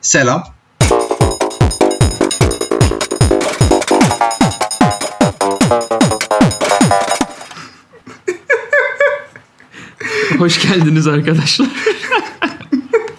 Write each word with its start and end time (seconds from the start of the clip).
Selam. 0.00 0.44
Hoş 10.38 10.62
geldiniz 10.68 11.06
arkadaşlar. 11.06 11.68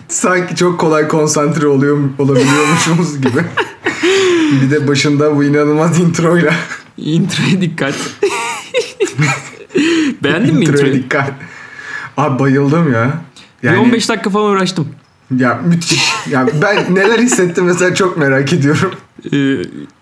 Sanki 0.08 0.56
çok 0.56 0.80
kolay 0.80 1.08
konsantre 1.08 1.68
oluyor 1.68 1.98
olabiliyormuşumuz 2.20 3.22
gibi. 3.22 3.44
bir 4.62 4.72
de 4.72 4.88
başında 4.88 5.36
bu 5.36 5.44
inanılmaz 5.44 6.00
introyla. 6.00 6.54
Introya 6.98 7.62
dikkat. 7.62 7.94
Beğendin 10.24 10.56
mi 10.56 10.66
introyu? 10.66 10.94
dikkat. 10.94 11.32
Abi 12.18 12.40
bayıldım 12.40 12.94
ya. 12.94 13.22
Bir 13.64 13.68
Yani 13.68 13.78
15 13.80 14.10
dakika 14.10 14.30
falan 14.30 14.46
uğraştım. 14.52 14.88
ya 15.38 15.62
müthiş. 15.66 16.11
Ya 16.32 16.48
ben 16.62 16.96
neler 16.96 17.20
hissettim 17.20 17.66
mesela 17.66 17.96
çok 17.96 18.18
merak 18.18 18.54
ediyorum. 18.54 18.92
Ee, 19.34 19.62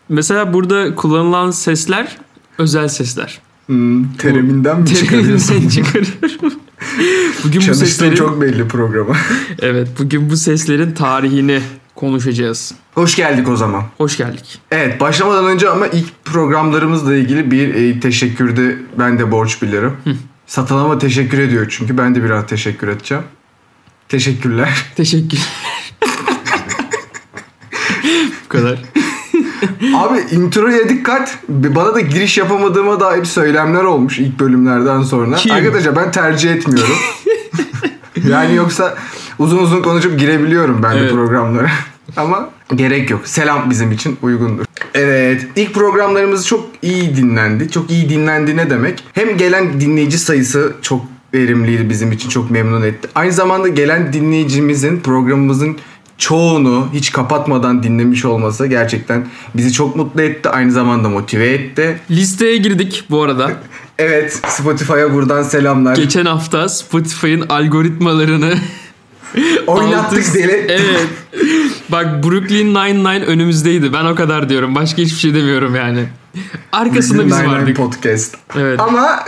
mesela 0.09 0.53
burada 0.53 0.95
kullanılan 0.95 1.51
sesler 1.51 2.17
özel 2.57 2.87
sesler. 2.87 3.39
Hmm, 3.65 4.13
teriminden 4.13 4.81
mi 4.81 4.95
çıkarıyorsun? 4.95 5.69
Çıkarıyorum. 5.75 6.53
bugün 7.43 7.61
bu 7.61 7.65
Çalıştığın 7.65 7.73
seslerin 7.73 8.15
çok 8.15 8.41
belli 8.41 8.67
programa. 8.67 9.15
evet 9.61 9.87
bugün 9.99 10.29
bu 10.29 10.37
seslerin 10.37 10.91
tarihini 10.91 11.61
konuşacağız. 11.95 12.73
Hoş 12.95 13.15
geldik 13.15 13.49
o 13.49 13.55
zaman. 13.55 13.83
Hoş 13.97 14.17
geldik. 14.17 14.59
Evet 14.71 14.99
başlamadan 15.01 15.45
önce 15.45 15.69
ama 15.69 15.87
ilk 15.87 16.25
programlarımızla 16.25 17.15
ilgili 17.15 17.51
bir 17.51 17.73
e, 17.75 17.99
teşekkürde 17.99 18.75
ben 18.99 19.19
de 19.19 19.31
borç 19.31 19.61
bilirim. 19.61 19.93
Satılama 20.47 20.97
teşekkür 20.99 21.39
ediyor 21.39 21.65
çünkü 21.69 21.97
ben 21.97 22.15
de 22.15 22.23
biraz 22.23 22.47
teşekkür 22.47 22.87
edeceğim. 22.87 23.23
Teşekkürler. 24.09 24.85
Teşekkür. 24.95 25.39
bu 28.49 28.57
kadar. 28.57 28.79
Abi 29.95 30.19
introya 30.31 30.89
dikkat. 30.89 31.39
Bana 31.49 31.95
da 31.95 31.99
giriş 31.99 32.37
yapamadığıma 32.37 32.99
dair 32.99 33.25
söylemler 33.25 33.83
olmuş 33.83 34.19
ilk 34.19 34.39
bölümlerden 34.39 35.01
sonra. 35.01 35.35
Kim? 35.35 35.51
Arkadaşlar 35.51 35.95
ben 35.95 36.11
tercih 36.11 36.51
etmiyorum. 36.51 36.95
yani 38.29 38.55
yoksa 38.55 38.95
uzun 39.39 39.57
uzun 39.57 39.81
konuşup 39.81 40.19
girebiliyorum 40.19 40.83
ben 40.83 40.95
de 40.95 40.99
Evet. 40.99 41.11
programlara. 41.11 41.69
Ama 42.17 42.49
gerek 42.75 43.09
yok. 43.09 43.21
Selam 43.27 43.69
bizim 43.69 43.91
için 43.91 44.17
uygundur. 44.21 44.65
Evet. 44.93 45.47
ilk 45.55 45.73
programlarımız 45.73 46.47
çok 46.47 46.69
iyi 46.81 47.15
dinlendi. 47.15 47.71
Çok 47.71 47.91
iyi 47.91 48.09
dinlendi 48.09 48.57
ne 48.57 48.69
demek? 48.69 49.03
Hem 49.13 49.37
gelen 49.37 49.81
dinleyici 49.81 50.17
sayısı 50.17 50.73
çok 50.81 51.01
verimliydi 51.33 51.89
bizim 51.89 52.11
için. 52.11 52.29
Çok 52.29 52.51
memnun 52.51 52.81
etti. 52.81 53.07
Aynı 53.15 53.31
zamanda 53.31 53.67
gelen 53.67 54.13
dinleyicimizin 54.13 54.99
programımızın 54.99 55.77
çoğunu 56.19 56.87
hiç 56.93 57.11
kapatmadan 57.11 57.83
dinlemiş 57.83 58.25
olması 58.25 58.67
gerçekten 58.67 59.27
bizi 59.55 59.73
çok 59.73 59.95
mutlu 59.95 60.21
etti. 60.21 60.49
Aynı 60.49 60.71
zamanda 60.71 61.09
motive 61.09 61.49
etti. 61.49 61.99
Listeye 62.11 62.57
girdik 62.57 63.03
bu 63.09 63.23
arada. 63.23 63.51
Evet 63.99 64.41
Spotify'a 64.47 65.13
buradan 65.13 65.43
selamlar. 65.43 65.95
Geçen 65.95 66.25
hafta 66.25 66.69
Spotify'ın 66.69 67.45
algoritmalarını 67.49 68.53
Oynattık 69.67 70.33
deli. 70.35 70.65
Evet. 70.69 71.07
Bak 71.91 72.23
Brooklyn 72.23 72.73
Nine-Nine 72.75 73.25
önümüzdeydi. 73.25 73.93
Ben 73.93 74.05
o 74.05 74.15
kadar 74.15 74.49
diyorum. 74.49 74.75
Başka 74.75 75.01
hiçbir 75.01 75.17
şey 75.19 75.33
demiyorum 75.33 75.75
yani. 75.75 76.05
Arkasında 76.71 77.25
biz 77.25 77.33
Nine 77.33 77.43
Nine 77.43 77.51
vardık. 77.51 77.77
Podcast. 77.77 78.35
Evet. 78.57 78.79
Ama 78.79 79.19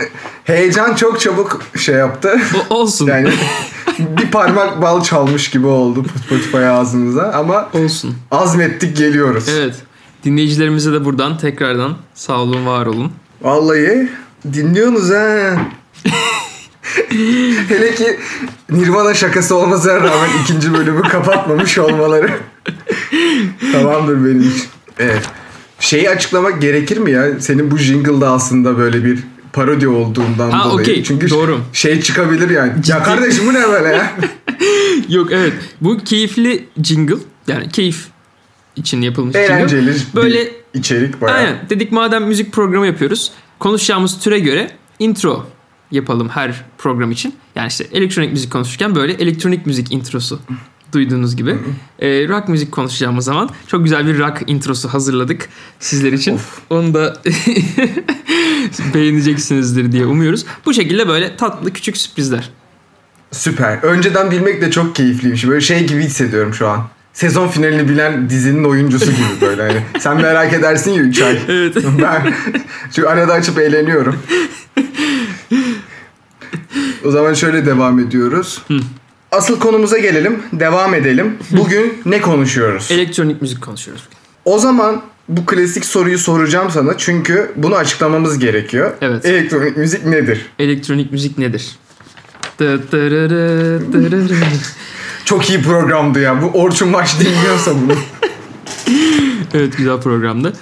heyecan 0.44 0.94
çok 0.94 1.20
çabuk 1.20 1.60
şey 1.78 1.94
yaptı. 1.94 2.40
O- 2.70 2.74
olsun. 2.74 3.06
Yani 3.06 3.28
bir 3.98 4.30
parmak 4.30 4.82
bal 4.82 5.02
çalmış 5.02 5.50
gibi 5.50 5.66
oldu 5.66 6.04
Spotify 6.26 6.58
ağzımıza 6.58 7.32
ama 7.32 7.68
olsun. 7.72 8.14
azmettik 8.30 8.96
geliyoruz. 8.96 9.48
Evet. 9.48 9.74
Dinleyicilerimize 10.24 10.92
de 10.92 11.04
buradan 11.04 11.38
tekrardan 11.38 11.96
sağ 12.14 12.40
olun, 12.40 12.66
var 12.66 12.86
olun. 12.86 13.12
Vallahi 13.42 14.08
dinliyorsunuz 14.52 15.10
ha. 15.10 15.56
Hele 17.68 17.94
ki 17.94 18.18
Nirvana 18.70 19.14
şakası 19.14 19.56
olmasına 19.56 19.94
rağmen 19.94 20.28
ikinci 20.42 20.72
bölümü 20.74 21.02
kapatmamış 21.02 21.78
olmaları. 21.78 22.30
Tamamdır 23.72 24.24
benim 24.24 24.40
için. 24.40 24.64
Evet. 24.98 25.22
Şeyi 25.80 26.10
açıklamak 26.10 26.62
gerekir 26.62 26.98
mi 26.98 27.10
ya? 27.10 27.40
Senin 27.40 27.70
bu 27.70 27.78
jingle'da 27.78 28.30
aslında 28.30 28.78
böyle 28.78 29.04
bir 29.04 29.18
parodi 29.52 29.88
olduğundan 29.88 30.50
Ha, 30.50 30.64
dolayı. 30.64 30.80
okey. 30.88 31.04
Çünkü 31.04 31.30
Doğru. 31.30 31.60
şey 31.72 32.00
çıkabilir 32.00 32.50
yani. 32.50 32.72
Ciddi. 32.82 32.90
Ya 32.90 33.02
kardeşim 33.02 33.46
bu 33.46 33.54
ne 33.54 33.68
böyle 33.68 33.88
ya? 33.88 34.12
Yok 35.08 35.28
evet. 35.32 35.52
Bu 35.80 35.98
keyifli 35.98 36.68
jingle. 36.82 37.14
Yani 37.46 37.68
keyif 37.68 38.06
için 38.76 39.02
yapılmış 39.02 39.36
jingle. 39.36 39.54
Eğlenceli 39.54 39.94
Böyle 40.14 40.40
bir 40.40 40.50
içerik 40.74 41.20
bayağı. 41.20 41.36
Aynen. 41.38 41.56
Dedik 41.70 41.92
madem 41.92 42.24
müzik 42.24 42.52
programı 42.52 42.86
yapıyoruz. 42.86 43.32
Konuşacağımız 43.58 44.18
türe 44.20 44.38
göre 44.38 44.70
intro 44.98 45.46
yapalım 45.92 46.28
her 46.28 46.64
program 46.78 47.10
için. 47.10 47.34
Yani 47.54 47.68
işte 47.68 47.86
elektronik 47.92 48.32
müzik 48.32 48.52
konuşurken 48.52 48.94
böyle 48.94 49.12
elektronik 49.12 49.66
müzik 49.66 49.92
introsu 49.92 50.40
duyduğunuz 50.92 51.36
gibi. 51.36 51.56
Ee, 51.98 52.28
rock 52.28 52.48
müzik 52.48 52.72
konuşacağımız 52.72 53.24
zaman 53.24 53.50
çok 53.66 53.84
güzel 53.84 54.06
bir 54.06 54.18
rock 54.18 54.42
introsu 54.46 54.88
hazırladık 54.88 55.48
sizler 55.80 56.12
için. 56.12 56.40
Onu 56.70 56.94
da 56.94 57.16
beğeneceksinizdir 58.94 59.92
diye 59.92 60.06
umuyoruz. 60.06 60.44
Bu 60.66 60.74
şekilde 60.74 61.08
böyle 61.08 61.36
tatlı 61.36 61.72
küçük 61.72 61.96
sürprizler. 61.96 62.50
Süper. 63.30 63.78
Önceden 63.82 64.30
bilmek 64.30 64.62
de 64.62 64.70
çok 64.70 64.96
keyifliymiş. 64.96 65.48
Böyle 65.48 65.60
şey 65.60 65.86
gibi 65.86 66.02
hissediyorum 66.02 66.54
şu 66.54 66.68
an. 66.68 66.88
Sezon 67.12 67.48
finalini 67.48 67.88
bilen 67.88 68.30
dizinin 68.30 68.64
oyuncusu 68.64 69.10
gibi 69.12 69.40
böyle. 69.40 69.62
Hani 69.62 69.82
sen 70.00 70.16
merak 70.16 70.52
edersin 70.52 70.90
ya 70.90 71.02
3 71.02 71.22
ay. 71.22 71.38
Evet. 71.48 71.76
Ben 72.02 72.34
şu 72.96 73.08
arada 73.08 73.32
açıp 73.32 73.58
eğleniyorum. 73.58 74.16
O 77.04 77.10
zaman 77.10 77.34
şöyle 77.34 77.66
devam 77.66 77.98
ediyoruz. 77.98 78.62
Asıl 79.32 79.60
konumuza 79.60 79.98
gelelim. 79.98 80.42
Devam 80.52 80.94
edelim. 80.94 81.36
Bugün 81.50 82.02
ne 82.04 82.20
konuşuyoruz? 82.20 82.88
Elektronik 82.90 83.42
müzik 83.42 83.62
konuşuyoruz. 83.62 84.02
O 84.44 84.58
zaman 84.58 85.02
bu 85.28 85.46
klasik 85.46 85.84
soruyu 85.84 86.18
soracağım 86.18 86.70
sana. 86.70 86.98
Çünkü 86.98 87.52
bunu 87.56 87.74
açıklamamız 87.74 88.38
gerekiyor. 88.38 88.92
Evet. 89.00 89.24
Elektronik 89.24 89.76
müzik 89.76 90.06
nedir? 90.06 90.46
Elektronik 90.58 91.12
müzik 91.12 91.38
nedir? 91.38 91.76
Çok 95.24 95.50
iyi 95.50 95.62
programdı 95.62 96.20
ya. 96.20 96.42
Bu 96.42 96.46
Orçun 96.46 96.92
Baş 96.92 97.20
dinliyorsa 97.20 97.70
bunu. 97.74 97.96
Evet 99.54 99.76
güzel 99.76 100.00
programdı. 100.00 100.52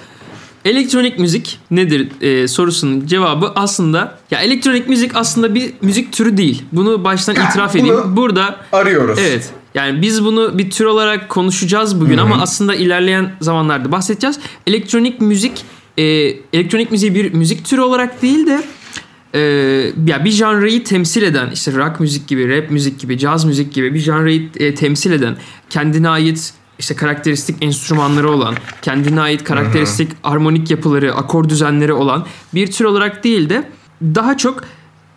Elektronik 0.65 1.19
müzik 1.19 1.59
nedir 1.71 2.07
e, 2.21 2.47
sorusunun 2.47 3.07
cevabı 3.07 3.51
aslında 3.55 4.17
ya 4.31 4.39
elektronik 4.39 4.89
müzik 4.89 5.15
aslında 5.15 5.55
bir 5.55 5.73
müzik 5.81 6.13
türü 6.13 6.37
değil. 6.37 6.63
Bunu 6.71 7.03
baştan 7.03 7.35
itiraf 7.35 7.73
bunu- 7.73 7.81
edeyim. 7.81 8.15
Burada 8.15 8.55
Arıyoruz. 8.71 9.19
evet 9.21 9.49
yani 9.75 10.01
biz 10.01 10.25
bunu 10.25 10.57
bir 10.57 10.69
tür 10.69 10.85
olarak 10.85 11.29
konuşacağız 11.29 12.01
bugün 12.01 12.17
ama 12.17 12.41
aslında 12.41 12.75
ilerleyen 12.75 13.35
zamanlarda 13.41 13.91
bahsedeceğiz. 13.91 14.39
Elektronik 14.67 15.21
müzik 15.21 15.65
e, 15.97 16.03
elektronik 16.53 16.91
müziği 16.91 17.15
bir 17.15 17.33
müzik 17.33 17.65
türü 17.65 17.81
olarak 17.81 18.21
değil 18.21 18.47
de 18.47 18.63
e, 19.33 19.39
ya 20.07 20.25
bir 20.25 20.31
janrayı 20.31 20.83
temsil 20.83 21.23
eden 21.23 21.49
işte 21.53 21.71
rock 21.71 21.99
müzik 21.99 22.27
gibi, 22.27 22.57
rap 22.57 22.71
müzik 22.71 22.99
gibi, 22.99 23.17
caz 23.17 23.45
müzik 23.45 23.73
gibi 23.73 23.93
bir 23.93 23.99
janrayı 23.99 24.49
e, 24.57 24.75
temsil 24.75 25.11
eden 25.11 25.35
kendine 25.69 26.09
ait 26.09 26.53
işte 26.81 26.95
karakteristik 26.95 27.63
enstrümanları 27.63 28.29
olan, 28.31 28.55
kendine 28.81 29.21
ait 29.21 29.43
karakteristik 29.43 30.11
armonik 30.23 30.71
yapıları, 30.71 31.15
akor 31.15 31.49
düzenleri 31.49 31.93
olan 31.93 32.25
bir 32.53 32.71
tür 32.71 32.85
olarak 32.85 33.23
değil 33.23 33.49
de 33.49 33.69
daha 34.03 34.37
çok 34.37 34.63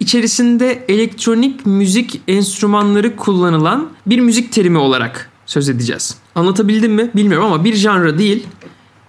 içerisinde 0.01 0.85
elektronik 0.89 1.67
müzik 1.67 2.21
enstrümanları 2.29 3.17
kullanılan 3.17 3.89
bir 4.07 4.21
müzik 4.21 4.53
terimi 4.53 4.79
olarak 4.79 5.31
söz 5.47 5.69
edeceğiz. 5.69 6.17
Anlatabildim 6.35 6.93
mi 6.93 7.11
bilmiyorum 7.15 7.47
ama 7.47 7.65
bir 7.65 7.75
janra 7.75 8.19
değil, 8.19 8.47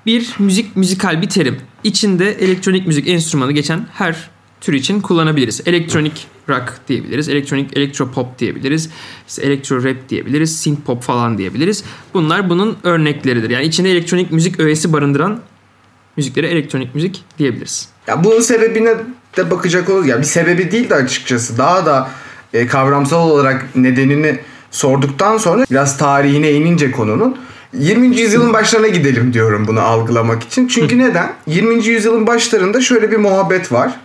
bir 0.06 0.30
müzik 0.40 0.76
müzikal 0.76 1.22
bir 1.22 1.30
terim. 1.30 1.58
İçinde 1.84 2.32
elektronik 2.32 2.88
müzik 2.88 3.08
enstrümanı 3.08 3.52
geçen 3.52 3.88
her 3.94 4.30
tür 4.62 4.74
için 4.74 5.02
kullanabiliriz. 5.02 5.62
Elektronik 5.66 6.28
rock 6.50 6.74
diyebiliriz, 6.88 7.30
elektronik 7.30 7.78
elektropop 7.78 8.40
diyebiliriz, 8.40 8.90
işte 9.28 9.42
elektro 9.42 9.84
rap 9.84 10.10
diyebiliriz, 10.10 10.60
synth 10.60 10.82
pop 10.82 11.04
falan 11.04 11.38
diyebiliriz. 11.38 11.84
Bunlar 12.14 12.50
bunun 12.50 12.78
örnekleridir. 12.84 13.50
Yani 13.50 13.66
içinde 13.66 13.92
elektronik 13.92 14.32
müzik 14.32 14.60
öğesi 14.60 14.94
barındıran 14.94 15.40
müziklere 16.18 16.48
elektronik 16.48 16.96
müzik 16.96 17.24
diyebiliriz. 17.38 17.90
Ya 18.08 18.24
bunun 18.24 18.40
sebebine 18.40 18.96
de 19.38 19.52
bakacak 19.52 19.90
olur. 19.90 20.06
Ya 20.06 20.20
bir 20.20 20.24
sebebi 20.24 20.72
değil 20.72 20.90
de 20.90 20.96
açıkçası. 20.96 21.58
Daha 21.58 21.86
da 21.86 22.10
e, 22.54 22.68
kavramsal 22.68 23.30
olarak 23.30 23.76
nedenini 23.76 24.40
sorduktan 24.72 25.38
sonra 25.38 25.66
biraz 25.72 25.98
tarihine 25.98 26.52
inince 26.52 26.92
konunun 26.92 27.38
20. 27.74 28.18
yüzyılın 28.18 28.54
başlarına 28.54 28.88
gidelim 28.88 29.34
diyorum 29.34 29.68
bunu 29.68 29.82
algılamak 29.82 30.44
için. 30.44 30.68
Çünkü 30.68 30.98
neden? 30.98 31.34
20. 31.48 31.86
yüzyılın 31.86 32.28
başlarında 32.28 32.82
şöyle 32.82 33.12
bir 33.12 33.18
muhabbet 33.18 33.72
var. 33.72 34.00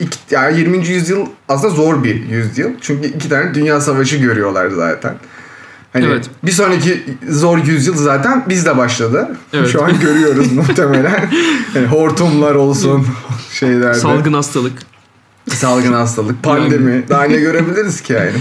İki, 0.00 0.18
yani 0.30 0.58
20. 0.58 0.86
yüzyıl 0.86 1.26
aslında 1.48 1.74
zor 1.74 2.04
bir 2.04 2.28
yüzyıl. 2.28 2.70
Çünkü 2.80 3.08
iki 3.08 3.28
tane 3.28 3.54
dünya 3.54 3.80
savaşı 3.80 4.16
görüyorlar 4.16 4.70
zaten. 4.70 5.14
Hani 5.92 6.04
Evet. 6.06 6.30
bir 6.44 6.52
sonraki 6.52 7.04
zor 7.28 7.58
yüzyıl 7.58 7.96
zaten 7.96 8.44
bizde 8.48 8.76
başladı. 8.76 9.36
Evet. 9.52 9.68
Şu 9.68 9.84
an 9.84 10.00
görüyoruz 10.00 10.52
muhtemelen. 10.52 11.30
Yani 11.74 11.86
hortumlar 11.86 12.54
olsun 12.54 13.06
şeylerde. 13.52 13.98
Salgın 13.98 14.32
hastalık. 14.32 14.72
Salgın 15.48 15.92
hastalık, 15.92 16.42
pandemi. 16.42 17.08
Daha 17.08 17.24
ne 17.24 17.36
görebiliriz 17.36 18.00
ki 18.00 18.12
yani? 18.12 18.32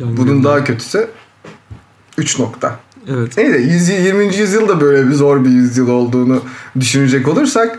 Bunun 0.00 0.44
daha 0.44 0.64
kötüsü 0.64 1.08
3 2.18 2.38
nokta. 2.38 2.78
Evet. 3.08 3.36
Neyse 3.36 3.58
100 3.58 3.88
20. 3.88 4.36
yüzyılda 4.36 4.80
böyle 4.80 5.08
bir 5.08 5.14
zor 5.14 5.44
bir 5.44 5.50
yüzyıl 5.50 5.88
olduğunu 5.88 6.42
düşünecek 6.80 7.28
olursak 7.28 7.78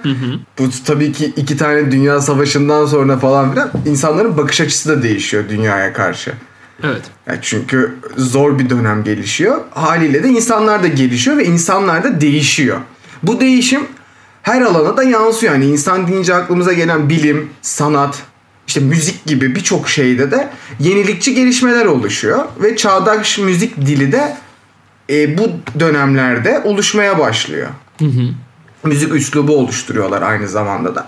bu 0.60 0.70
tabii 0.86 1.12
ki 1.12 1.34
iki 1.36 1.58
tane 1.58 1.92
dünya 1.92 2.22
savaşından 2.22 2.86
sonra 2.86 3.18
falan 3.18 3.52
filan 3.52 3.72
insanların 3.86 4.38
bakış 4.38 4.62
açısı 4.62 4.90
da 4.90 5.04
değişiyor 5.04 5.44
dünyaya 5.50 5.94
karşı. 5.94 6.34
Evet. 6.84 7.02
Yani 7.28 7.40
çünkü 7.42 7.96
zor 8.18 8.60
bir 8.60 8.70
dönem 8.70 9.04
gelişiyor. 9.04 9.62
Haliyle 9.72 10.24
de 10.24 10.28
insanlar 10.28 10.84
da 10.84 10.88
gelişiyor 10.88 11.38
ve 11.38 11.46
insanlar 11.46 12.04
da 12.04 12.22
değişiyor. 12.22 12.78
Bu 13.24 13.40
değişim 13.40 13.82
her 14.42 14.62
alana 14.62 14.98
da 14.98 15.04
yansıyor. 15.04 15.54
Yani 15.54 15.66
insan 15.66 16.08
deyince 16.08 16.36
aklımıza 16.36 16.74
gelen 16.74 17.10
bilim, 17.10 17.50
sanat, 17.62 18.24
işte 18.68 18.80
müzik 18.80 19.26
gibi 19.26 19.56
birçok 19.56 19.90
şeyde 19.90 20.32
de 20.32 20.50
yenilikçi 20.80 21.36
gelişmeler 21.36 21.86
oluşuyor. 21.86 22.46
Ve 22.64 22.76
çağdaş 22.76 23.40
müzik 23.40 23.78
dili 23.78 24.12
de 24.12 24.38
e, 25.10 25.38
bu 25.38 25.52
dönemlerde 25.80 26.62
oluşmaya 26.64 27.20
başlıyor. 27.20 27.68
Müzik 28.84 29.14
üslubu 29.14 29.58
oluşturuyorlar 29.58 30.22
aynı 30.22 30.48
zamanda 30.48 30.96
da. 30.96 31.08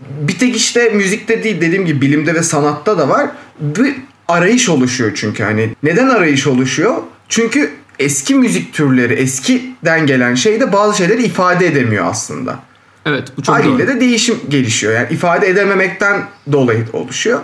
Bir 0.00 0.38
tek 0.38 0.56
işte 0.56 0.90
müzikte 0.90 1.44
değil 1.44 1.60
dediğim 1.60 1.86
gibi 1.86 2.00
bilimde 2.00 2.34
ve 2.34 2.42
sanatta 2.42 2.98
da 2.98 3.08
var. 3.08 3.30
Bir 3.60 3.94
arayış 4.28 4.68
oluşuyor 4.68 5.12
çünkü 5.14 5.42
hani. 5.42 5.70
Neden 5.82 6.08
arayış 6.08 6.46
oluşuyor? 6.46 6.94
Çünkü 7.28 7.70
eski 7.98 8.34
müzik 8.34 8.74
türleri 8.74 9.14
eskiden 9.14 10.06
gelen 10.06 10.34
şeyde 10.34 10.72
bazı 10.72 10.98
şeyleri 10.98 11.22
ifade 11.22 11.66
edemiyor 11.66 12.06
aslında. 12.06 12.58
Evet 13.06 13.32
bu 13.36 13.42
çok 13.42 13.54
Haliyle 13.54 13.86
doğru. 13.86 13.96
de 13.96 14.00
değişim 14.00 14.38
gelişiyor. 14.48 14.92
Yani 14.92 15.06
ifade 15.10 15.48
edememekten 15.48 16.22
dolayı 16.52 16.86
oluşuyor. 16.92 17.40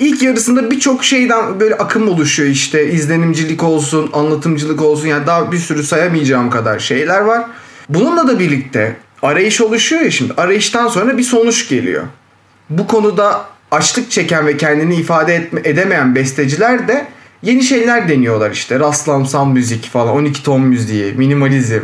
İlk 0.00 0.22
yarısında 0.22 0.70
birçok 0.70 1.04
şeyden 1.04 1.60
böyle 1.60 1.74
akım 1.74 2.08
oluşuyor 2.08 2.48
işte. 2.48 2.92
izlenimcilik 2.92 3.62
olsun, 3.62 4.10
anlatımcılık 4.12 4.82
olsun. 4.82 5.08
Yani 5.08 5.26
daha 5.26 5.52
bir 5.52 5.58
sürü 5.58 5.82
sayamayacağım 5.82 6.50
kadar 6.50 6.78
şeyler 6.78 7.20
var. 7.20 7.44
Bununla 7.88 8.28
da 8.28 8.38
birlikte 8.38 8.96
arayış 9.22 9.60
oluşuyor 9.60 10.02
ya 10.02 10.10
şimdi. 10.10 10.32
Arayıştan 10.36 10.88
sonra 10.88 11.18
bir 11.18 11.22
sonuç 11.22 11.68
geliyor. 11.68 12.04
Bu 12.70 12.86
konuda 12.86 13.44
açlık 13.70 14.10
çeken 14.10 14.46
ve 14.46 14.56
kendini 14.56 14.94
ifade 14.94 15.34
etme, 15.34 15.60
edemeyen 15.64 16.14
besteciler 16.14 16.88
de 16.88 17.06
yeni 17.42 17.62
şeyler 17.62 18.08
deniyorlar 18.08 18.50
işte. 18.50 18.80
Rastlamsal 18.80 19.46
müzik 19.46 19.84
falan, 19.90 20.14
12 20.14 20.42
ton 20.42 20.60
müziği, 20.60 21.12
minimalizm. 21.12 21.80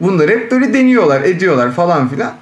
Bunları 0.00 0.30
hep 0.30 0.50
böyle 0.50 0.74
deniyorlar, 0.74 1.22
ediyorlar 1.22 1.72
falan 1.72 2.08
filan. 2.08 2.34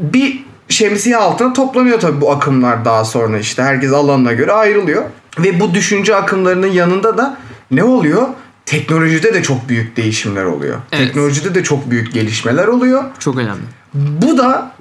Bir 0.00 0.47
şemsiye 0.68 1.16
altına 1.16 1.52
toplanıyor 1.52 2.00
tabii 2.00 2.20
bu 2.20 2.32
akımlar 2.32 2.84
daha 2.84 3.04
sonra 3.04 3.38
işte. 3.38 3.62
Herkes 3.62 3.92
alanına 3.92 4.32
göre 4.32 4.52
ayrılıyor. 4.52 5.04
Ve 5.38 5.60
bu 5.60 5.74
düşünce 5.74 6.16
akımlarının 6.16 6.66
yanında 6.66 7.18
da 7.18 7.36
ne 7.70 7.84
oluyor? 7.84 8.28
Teknolojide 8.66 9.34
de 9.34 9.42
çok 9.42 9.68
büyük 9.68 9.96
değişimler 9.96 10.44
oluyor. 10.44 10.76
Evet. 10.92 11.06
Teknolojide 11.06 11.54
de 11.54 11.62
çok 11.62 11.90
büyük 11.90 12.12
gelişmeler 12.12 12.66
oluyor. 12.66 13.04
Çok 13.18 13.36
önemli. 13.36 13.62
Bu 13.94 14.38
da 14.38 14.72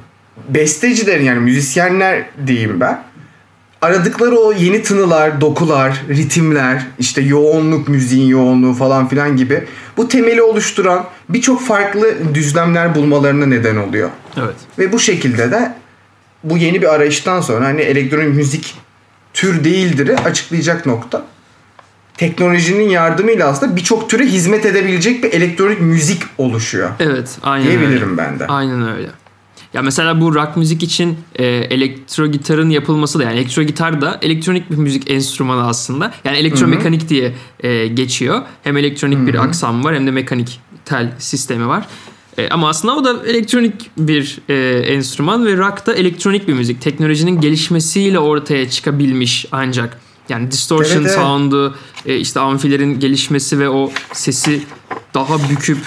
bestecilerin 0.49 1.23
yani 1.23 1.39
müzisyenler 1.39 2.25
diyeyim 2.47 2.79
ben. 2.79 3.03
Aradıkları 3.81 4.35
o 4.35 4.53
yeni 4.53 4.83
tınılar, 4.83 5.41
dokular, 5.41 6.01
ritimler, 6.09 6.87
işte 6.99 7.21
yoğunluk, 7.21 7.87
müziğin 7.87 8.27
yoğunluğu 8.27 8.73
falan 8.73 9.07
filan 9.07 9.37
gibi 9.37 9.63
bu 9.97 10.07
temeli 10.07 10.41
oluşturan 10.41 11.05
birçok 11.29 11.61
farklı 11.61 12.13
düzlemler 12.33 12.95
bulmalarına 12.95 13.45
neden 13.45 13.75
oluyor. 13.75 14.09
Evet. 14.37 14.55
Ve 14.79 14.91
bu 14.91 14.99
şekilde 14.99 15.51
de 15.51 15.73
bu 16.43 16.57
yeni 16.57 16.81
bir 16.81 16.93
arayıştan 16.93 17.41
sonra 17.41 17.65
hani 17.65 17.81
elektronik 17.81 18.35
müzik 18.35 18.75
tür 19.33 19.63
değildir'i 19.63 20.17
açıklayacak 20.17 20.85
nokta. 20.85 21.25
Teknolojinin 22.17 22.89
yardımıyla 22.89 23.47
aslında 23.47 23.75
birçok 23.75 24.09
türe 24.09 24.25
hizmet 24.25 24.65
edebilecek 24.65 25.23
bir 25.23 25.31
elektronik 25.31 25.81
müzik 25.81 26.23
oluşuyor. 26.37 26.89
Evet. 26.99 27.37
Aynen 27.43 27.67
Diyebilirim 27.67 28.09
öyle. 28.09 28.17
ben 28.17 28.39
de. 28.39 28.47
Aynen 28.47 28.95
öyle. 28.95 29.07
Ya 29.73 29.81
mesela 29.81 30.21
bu 30.21 30.35
rock 30.35 30.57
müzik 30.57 30.83
için 30.83 31.17
e, 31.35 31.45
elektro 31.45 32.27
gitarın 32.27 32.69
yapılması 32.69 33.19
da 33.19 33.23
yani 33.23 33.39
elektro 33.39 33.63
gitar 33.63 34.01
da 34.01 34.19
elektronik 34.21 34.71
bir 34.71 34.75
müzik 34.75 35.11
enstrümanı 35.11 35.67
aslında. 35.67 36.11
Yani 36.23 36.37
elektromekanik 36.37 37.09
diye 37.09 37.33
e, 37.59 37.87
geçiyor. 37.87 38.41
Hem 38.63 38.77
elektronik 38.77 39.27
bir 39.27 39.43
aksam 39.43 39.83
var 39.83 39.95
hem 39.95 40.07
de 40.07 40.11
mekanik 40.11 40.59
tel 40.85 41.11
sistemi 41.19 41.67
var. 41.67 41.85
E, 42.37 42.49
ama 42.49 42.69
aslında 42.69 42.95
o 42.95 43.03
da 43.03 43.27
elektronik 43.27 43.91
bir 43.97 44.39
e, 44.49 44.55
enstrüman 44.79 45.45
ve 45.45 45.57
rock 45.57 45.85
da 45.85 45.93
elektronik 45.93 46.47
bir 46.47 46.53
müzik. 46.53 46.81
Teknolojinin 46.81 47.41
gelişmesiyle 47.41 48.19
ortaya 48.19 48.69
çıkabilmiş 48.69 49.45
ancak. 49.51 49.97
Yani 50.29 50.51
distortion 50.51 51.01
Evet, 51.01 51.11
evet. 51.11 51.19
sound'u, 51.19 51.75
e, 52.05 52.17
işte 52.17 52.39
amfilerin 52.39 52.99
gelişmesi 52.99 53.59
ve 53.59 53.69
o 53.69 53.91
sesi 54.13 54.61
daha 55.13 55.49
büküp 55.49 55.77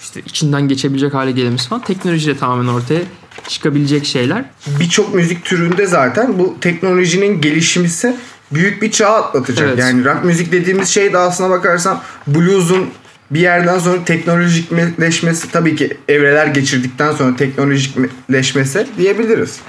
işte 0.00 0.20
içinden 0.26 0.68
geçebilecek 0.68 1.14
hale 1.14 1.30
gelmesi 1.30 1.68
falan 1.68 1.82
teknolojiyle 1.82 2.38
tamamen 2.38 2.72
ortaya 2.72 3.00
çıkabilecek 3.48 4.06
şeyler. 4.06 4.44
birçok 4.66 5.14
müzik 5.14 5.44
türünde 5.44 5.86
zaten 5.86 6.38
bu 6.38 6.56
teknolojinin 6.60 7.40
gelişmesi 7.40 8.16
büyük 8.52 8.82
bir 8.82 8.90
çağ 8.90 9.08
atlatacak. 9.08 9.68
Evet. 9.68 9.78
Yani 9.78 10.04
rock 10.04 10.24
müzik 10.24 10.52
dediğimiz 10.52 10.88
şey 10.88 11.12
de 11.12 11.18
aslına 11.18 11.50
bakarsan 11.50 12.00
blues'un 12.26 12.90
bir 13.34 13.40
yerden 13.40 13.78
sonra 13.78 14.04
teknolojikleşmesi 14.04 15.50
tabii 15.50 15.76
ki 15.76 15.96
evreler 16.08 16.46
geçirdikten 16.46 17.12
sonra 17.12 17.36
teknolojikleşmesi 17.36 18.86
diyebiliriz. 18.98 19.60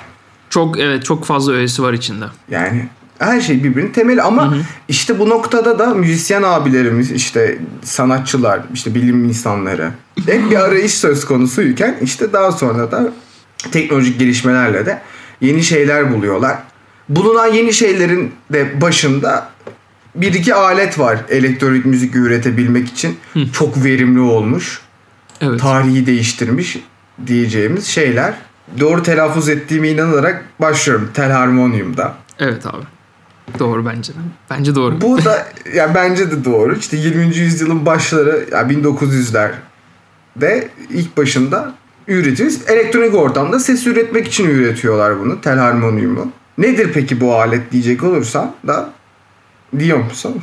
Çok 0.50 0.80
evet 0.80 1.06
çok 1.06 1.26
fazla 1.26 1.54
öğesi 1.54 1.84
var 1.84 1.94
içinde. 1.94 2.26
Yani 2.50 2.90
her 3.20 3.42
şey 3.42 3.64
birbirinin 3.64 3.92
temeli 3.92 4.22
ama 4.22 4.58
işte 4.88 5.20
bu 5.20 5.30
noktada 5.30 5.80
da 5.80 5.94
müzisyen 5.94 6.44
abilerimiz 6.44 7.12
işte 7.12 7.58
sanatçılar 7.82 8.62
işte 8.74 8.96
bilim 8.96 9.26
insanları 9.26 9.92
hep 10.26 10.52
bir 10.52 10.56
arayış 10.56 10.94
söz 10.94 11.26
konusuyken 11.26 11.98
işte 12.02 12.34
daha 12.34 12.52
sonra 12.52 12.92
da 12.92 13.12
teknolojik 13.72 14.20
gelişmelerle 14.20 14.86
de 14.86 15.02
yeni 15.42 15.64
şeyler 15.64 16.14
buluyorlar. 16.14 16.58
Bulunan 17.10 17.48
yeni 17.48 17.74
şeylerin 17.74 18.32
de 18.54 18.82
başında 18.82 19.50
bir 20.16 20.34
iki 20.34 20.54
alet 20.54 21.00
var 21.00 21.20
elektronik 21.30 21.86
müzik 21.86 22.16
üretebilmek 22.16 22.88
için. 22.88 23.18
Çok 23.54 23.84
verimli 23.84 24.20
olmuş. 24.20 24.82
Evet. 25.42 25.60
Tarihi 25.60 26.06
değiştirmiş 26.06 26.78
diyeceğimiz 27.28 27.86
şeyler. 27.86 28.34
Doğru 28.80 29.04
telaffuz 29.04 29.50
ettiğime 29.50 29.90
inanarak 29.90 30.46
başlıyorum. 30.60 31.10
Telharmonium'da. 31.14 32.14
evet 32.40 32.66
abi. 32.66 32.84
Doğru 33.60 33.86
bence. 33.86 34.14
Bence 34.50 34.76
doğru. 34.76 35.02
Bu 35.02 35.26
da 35.26 35.48
ya 35.76 35.96
bence 35.96 36.32
de 36.32 36.46
doğru. 36.46 36.76
İşte 36.76 36.98
20. 36.98 37.38
yüzyılın 37.38 37.86
başları 37.86 38.46
ya 38.52 38.62
1900'lerde 38.62 40.68
ilk 40.90 41.18
başında 41.18 41.74
üretiyoruz. 42.08 42.60
Elektronik 42.68 43.16
ortamda 43.16 43.60
ses 43.60 43.88
üretmek 43.88 44.28
için 44.28 44.50
üretiyorlar 44.50 45.20
bunu. 45.20 45.42
Telharmonium'u. 45.42 46.32
Nedir 46.58 46.90
peki 46.94 47.22
bu 47.22 47.36
alet 47.36 47.72
diyecek 47.72 48.04
olursan 48.04 48.52
da 48.68 48.90
diyor 49.80 49.98
musun? 49.98 50.42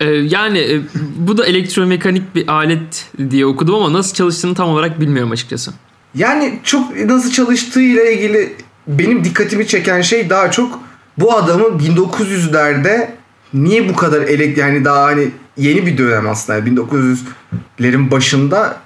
Ee, 0.00 0.06
yani 0.10 0.58
e, 0.58 0.80
bu 1.16 1.38
da 1.38 1.46
elektromekanik 1.46 2.34
bir 2.34 2.48
alet 2.48 3.10
diye 3.30 3.46
okudum 3.46 3.74
ama 3.74 3.92
nasıl 3.92 4.14
çalıştığını 4.14 4.54
tam 4.54 4.68
olarak 4.68 5.00
bilmiyorum 5.00 5.30
açıkçası. 5.30 5.72
Yani 6.14 6.58
çok 6.64 6.96
nasıl 6.96 7.32
çalıştığıyla 7.32 8.04
ilgili 8.04 8.52
benim 8.86 9.24
dikkatimi 9.24 9.66
çeken 9.66 10.00
şey 10.00 10.30
daha 10.30 10.50
çok 10.50 10.80
bu 11.18 11.36
adamın 11.36 11.78
1900'lerde 11.78 13.10
niye 13.54 13.88
bu 13.88 13.96
kadar 13.96 14.22
elek 14.22 14.58
yani 14.58 14.84
daha 14.84 15.04
hani 15.04 15.30
yeni 15.56 15.86
bir 15.86 15.98
dönem 15.98 16.28
aslında 16.28 16.58
1900'lerin 16.58 18.10
başında 18.10 18.80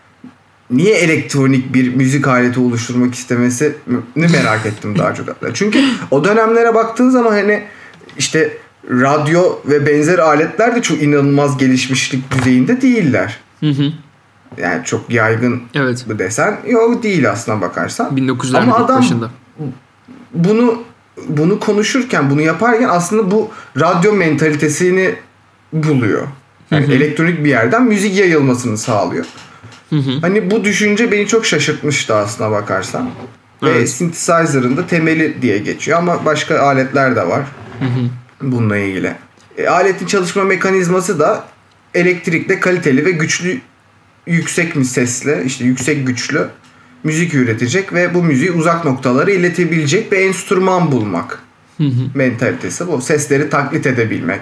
niye 0.71 0.95
elektronik 0.95 1.75
bir 1.75 1.95
müzik 1.95 2.29
aleti 2.29 2.61
oluşturmak 2.61 3.15
istemesini 3.15 3.73
merak 4.15 4.67
ettim 4.67 4.99
daha 4.99 5.15
çok. 5.15 5.27
Çünkü 5.55 5.85
o 6.11 6.25
dönemlere 6.25 6.75
baktığın 6.75 7.11
zaman 7.11 7.31
hani 7.31 7.63
işte 8.19 8.57
radyo 8.91 9.59
ve 9.67 9.87
benzer 9.87 10.19
aletler 10.19 10.77
de 10.77 10.83
çok 10.83 11.03
inanılmaz 11.03 11.59
gelişmişlik 11.59 12.31
düzeyinde 12.31 12.83
değiller. 12.83 13.39
Hı 13.61 13.71
hı. 13.71 13.93
Yani 14.59 14.85
çok 14.85 15.11
yaygın 15.11 15.63
Evet. 15.75 16.05
bu 16.09 16.19
desen 16.19 16.57
yok 16.69 17.03
değil 17.03 17.31
aslına 17.31 17.61
bakarsan. 17.61 18.17
1900'lerin 18.17 18.57
Ama 18.57 18.77
adam 18.77 18.99
başında. 18.99 19.31
bunu 20.35 20.83
bunu 21.29 21.61
konuşurken 21.61 22.31
bunu 22.31 22.41
yaparken 22.41 22.89
aslında 22.89 23.31
bu 23.31 23.51
radyo 23.81 24.13
mentalitesini 24.13 25.15
buluyor. 25.73 26.27
Yani 26.71 26.93
elektronik 26.95 27.45
bir 27.45 27.49
yerden 27.51 27.83
müzik 27.83 28.17
yayılmasını 28.19 28.79
sağlıyor. 28.79 29.25
Hani 30.21 30.51
bu 30.51 30.65
düşünce 30.65 31.13
beni 31.13 31.27
çok 31.27 31.47
şaşırtmıştı 31.47 32.15
aslına 32.15 32.51
bakarsan. 32.51 33.11
Ve 33.63 33.71
Evet. 33.71 33.89
synthesizer'ın 33.89 34.77
da 34.77 34.87
temeli 34.87 35.43
diye 35.43 35.59
geçiyor 35.59 35.99
ama 35.99 36.25
başka 36.25 36.59
aletler 36.61 37.17
de 37.17 37.29
var. 37.29 37.43
Bununla 38.43 38.77
ilgili. 38.77 39.15
E, 39.59 39.67
aletin 39.67 40.07
çalışma 40.07 40.45
mekanizması 40.45 41.19
da 41.19 41.45
elektrikle 41.95 42.61
kaliteli 42.61 43.05
ve 43.05 43.11
güçlü 43.11 43.61
yüksek 44.27 44.77
mi 44.77 44.85
sesle 44.85 45.43
işte 45.45 45.65
yüksek 45.65 46.07
güçlü 46.07 46.49
müzik 47.05 47.35
üretecek 47.35 47.93
ve 47.93 48.15
bu 48.15 48.23
müziği 48.23 48.51
uzak 48.51 48.85
noktalara 48.85 49.31
iletebilecek 49.31 50.13
bir 50.13 50.19
enstrüman 50.19 50.93
bulmak. 50.93 51.43
Mentalitesi 52.15 52.89
bu. 52.89 53.01
Sesleri 53.01 53.51
taklit 53.51 53.87
edebilmek. 53.87 54.41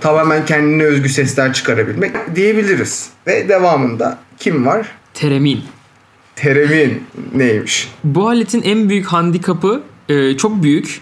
Tamamen 0.00 0.44
kendine 0.44 0.82
özgü 0.82 1.08
sesler 1.08 1.52
çıkarabilmek 1.52 2.36
diyebiliriz. 2.36 3.10
Ve 3.26 3.48
devamında 3.48 4.18
kim 4.38 4.66
var? 4.66 4.86
Teremin. 5.14 5.60
Teremin 6.36 7.04
neymiş? 7.34 7.88
Bu 8.04 8.28
aletin 8.28 8.62
en 8.62 8.88
büyük 8.88 9.06
handikapı 9.06 9.82
e, 10.08 10.36
çok 10.36 10.62
büyük. 10.62 11.00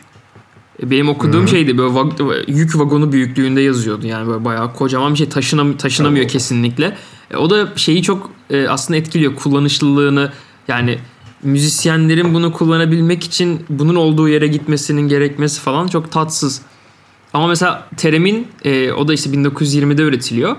E, 0.83 0.91
Benim 0.91 1.09
okuduğum 1.09 1.49
şeydi 1.49 1.79
böyle 1.79 1.93
vag- 1.95 2.45
yük 2.51 2.79
vagonu 2.79 3.13
büyüklüğünde 3.13 3.61
yazıyordu. 3.61 4.07
Yani 4.07 4.29
böyle 4.29 4.45
bayağı 4.45 4.75
kocaman 4.75 5.13
bir 5.13 5.19
şey 5.19 5.29
taşınam 5.29 5.77
taşınamıyor 5.77 6.29
kesinlikle. 6.29 6.97
E, 7.31 7.37
o 7.37 7.51
da 7.51 7.69
şeyi 7.77 8.03
çok 8.03 8.31
e, 8.51 8.69
aslında 8.69 8.99
etkiliyor 8.99 9.37
kullanışlılığını. 9.37 10.33
Yani 10.69 10.99
müzisyenlerin 11.43 12.35
bunu 12.35 12.53
kullanabilmek 12.53 13.25
için 13.25 13.61
bunun 13.69 13.95
olduğu 13.95 14.29
yere 14.29 14.47
gitmesinin 14.47 15.09
gerekmesi 15.09 15.61
falan 15.61 15.89
çok 15.89 16.13
tatsız. 16.13 16.63
Ama 17.35 17.47
mesela 17.47 17.89
Teremin 17.97 18.49
e, 18.65 18.93
o 18.93 19.09
da 19.09 19.15
işte 19.15 19.31
1920'de 19.31 20.03
üretiliyor. 20.03 20.57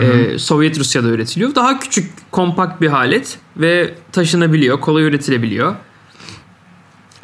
E, 0.00 0.38
Sovyet 0.38 0.78
Rusya'da 0.78 1.08
üretiliyor. 1.08 1.54
Daha 1.54 1.78
küçük, 1.80 2.12
kompakt 2.32 2.80
bir 2.80 2.92
alet 2.92 3.38
ve 3.56 3.94
taşınabiliyor, 4.12 4.80
kolay 4.80 5.02
üretilebiliyor. 5.04 5.74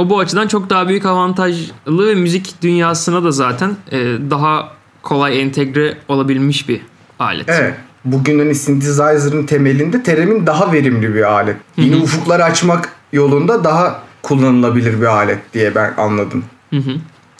O 0.02 0.08
bu 0.08 0.18
açıdan 0.18 0.48
çok 0.48 0.70
daha 0.70 0.88
büyük 0.88 1.06
avantajlı 1.06 2.06
ve 2.06 2.14
müzik 2.14 2.62
dünyasına 2.62 3.24
da 3.24 3.30
zaten 3.30 3.76
e, 3.92 3.98
daha 4.30 4.72
kolay 5.02 5.42
entegre 5.42 5.98
olabilmiş 6.08 6.68
bir 6.68 6.80
alet. 7.18 7.48
Evet. 7.48 7.74
Bugün 8.04 8.38
hani 8.38 8.54
synthesizer'ın 8.54 9.46
temelinde 9.46 10.02
teremin 10.02 10.46
daha 10.46 10.72
verimli 10.72 11.14
bir 11.14 11.32
alet. 11.32 11.56
Yeni 11.76 11.96
ufuklar 11.96 12.40
açmak 12.40 12.92
yolunda 13.12 13.64
daha 13.64 14.02
kullanılabilir 14.22 15.00
bir 15.00 15.06
alet 15.06 15.38
diye 15.54 15.74
ben 15.74 15.94
anladım. 15.96 16.44
Hı 16.70 16.76
hı. 16.76 16.92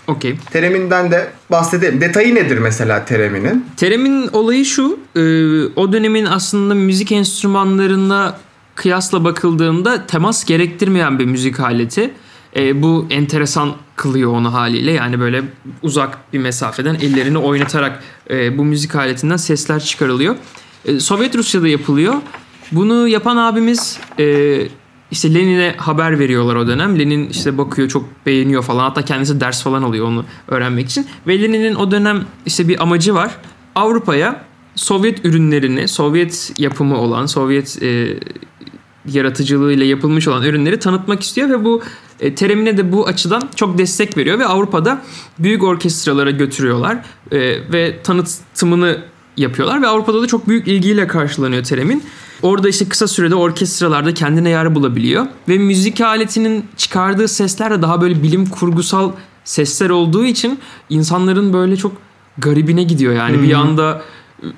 Okey. 0.07 0.37
Tereminden 0.51 1.11
de 1.11 1.31
bahsedelim. 1.51 2.01
Detayı 2.01 2.35
nedir 2.35 2.59
mesela 2.59 3.05
tereminin? 3.05 3.67
Teremin 3.77 4.29
olayı 4.33 4.65
şu, 4.65 4.99
e, 5.17 5.21
o 5.77 5.93
dönemin 5.93 6.25
aslında 6.25 6.75
müzik 6.75 7.13
enstrümanlarına 7.13 8.37
kıyasla 8.75 9.25
bakıldığında 9.25 10.07
temas 10.07 10.45
gerektirmeyen 10.45 11.19
bir 11.19 11.25
müzik 11.25 11.61
aleti. 11.61 12.11
E, 12.57 12.83
bu 12.83 13.07
enteresan 13.11 13.73
kılıyor 13.97 14.33
onu 14.33 14.53
haliyle. 14.53 14.93
Yani 14.93 15.21
böyle 15.21 15.43
uzak 15.83 16.33
bir 16.33 16.39
mesafeden 16.39 16.95
ellerini 16.95 17.39
oynatarak 17.39 18.03
e, 18.31 18.59
bu 18.59 18.65
müzik 18.65 18.97
aletinden 18.97 19.37
sesler 19.37 19.81
çıkarılıyor. 19.81 20.37
E, 20.85 21.01
Sovyet 21.01 21.37
Rusya'da 21.37 21.69
yapılıyor. 21.69 22.15
Bunu 22.73 23.09
yapan 23.09 23.37
abimiz 23.37 23.99
e, 24.19 24.59
işte 25.11 25.35
Lenin'e 25.35 25.75
haber 25.77 26.19
veriyorlar 26.19 26.57
o 26.57 26.67
dönem. 26.67 26.99
Lenin 26.99 27.29
işte 27.29 27.59
bakıyor 27.59 27.89
çok 27.89 28.27
beğeniyor 28.27 28.63
falan. 28.63 28.81
Hatta 28.81 29.05
kendisi 29.05 29.41
ders 29.41 29.63
falan 29.63 29.83
alıyor 29.83 30.07
onu 30.07 30.25
öğrenmek 30.49 30.87
için. 30.91 31.07
Ve 31.27 31.43
Lenin'in 31.43 31.75
o 31.75 31.91
dönem 31.91 32.25
işte 32.47 32.69
bir 32.69 32.83
amacı 32.83 33.15
var. 33.15 33.37
Avrupa'ya 33.75 34.45
Sovyet 34.75 35.25
ürünlerini, 35.25 35.89
Sovyet 35.89 36.53
yapımı 36.59 36.99
olan, 36.99 37.27
Sovyet 37.27 37.83
e, 37.83 38.19
yaratıcılığıyla 39.07 39.87
yapılmış 39.87 40.29
olan 40.29 40.43
ürünleri 40.43 40.79
tanıtmak 40.79 41.23
istiyor 41.23 41.49
ve 41.49 41.65
bu 41.65 41.83
e, 42.23 42.35
terimine 42.35 42.77
de 42.77 42.93
bu 42.93 43.07
açıdan 43.07 43.43
çok 43.57 43.79
destek 43.79 44.17
veriyor 44.17 44.39
ve 44.39 44.47
Avrupa'da 44.47 45.03
büyük 45.39 45.63
orkestralara 45.63 46.31
götürüyorlar 46.31 46.99
e, 47.31 47.39
ve 47.73 48.03
tanıtımını 48.03 48.99
yapıyorlar 49.37 49.83
ve 49.83 49.87
Avrupa'da 49.87 50.23
da 50.23 50.27
çok 50.27 50.49
büyük 50.49 50.69
ilgiyle 50.69 51.07
karşılanıyor 51.07 51.65
Terem'in. 51.65 52.03
Orada 52.43 52.69
işte 52.69 52.89
kısa 52.89 53.09
sürede 53.09 53.35
orkestralarda 53.35 54.15
kendine 54.15 54.51
yer 54.51 54.75
bulabiliyor 54.75 55.27
ve 55.49 55.59
müzik 55.59 56.01
aletinin 56.01 56.67
çıkardığı 56.77 57.29
sesler 57.29 57.71
de 57.71 57.83
daha 57.83 58.01
böyle 58.01 58.23
bilim 58.23 58.47
kurgusal 58.47 59.13
sesler 59.45 59.91
olduğu 59.91 60.25
için 60.25 60.59
insanların 60.91 61.53
böyle 61.53 61.77
çok 61.77 61.93
garibine 62.39 62.83
gidiyor 62.83 63.15
yani 63.15 63.43
bir 63.43 63.53
anda 63.53 64.03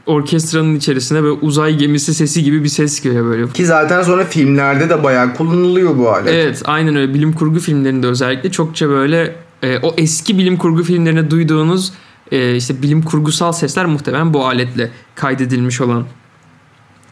orkestranın 0.07 0.75
içerisine 0.75 1.23
böyle 1.23 1.38
uzay 1.41 1.76
gemisi 1.76 2.14
sesi 2.14 2.43
gibi 2.43 2.64
bir 2.64 2.69
ses 2.69 3.00
geliyor 3.00 3.25
böyle. 3.25 3.49
Ki 3.49 3.67
zaten 3.67 4.03
sonra 4.03 4.25
filmlerde 4.25 4.91
de 4.91 5.05
bayağı 5.05 5.35
kullanılıyor 5.35 5.99
bu 5.99 6.11
alet. 6.11 6.35
Evet 6.35 6.62
aynen 6.64 6.97
öyle 6.97 7.14
bilim 7.14 7.33
kurgu 7.33 7.59
filmlerinde 7.59 8.07
özellikle 8.07 8.50
çokça 8.50 8.88
böyle 8.88 9.37
e, 9.62 9.79
o 9.79 9.95
eski 9.97 10.38
bilim 10.38 10.57
kurgu 10.57 10.83
filmlerine 10.83 11.31
duyduğunuz 11.31 11.93
e, 12.33 12.57
işte 12.57 12.83
bilim 12.83 13.03
kurgusal 13.03 13.53
sesler 13.53 13.87
muhtemelen 13.87 14.35
bu 14.35 14.47
aletle 14.47 14.91
kaydedilmiş 15.14 15.81
olan 15.81 16.07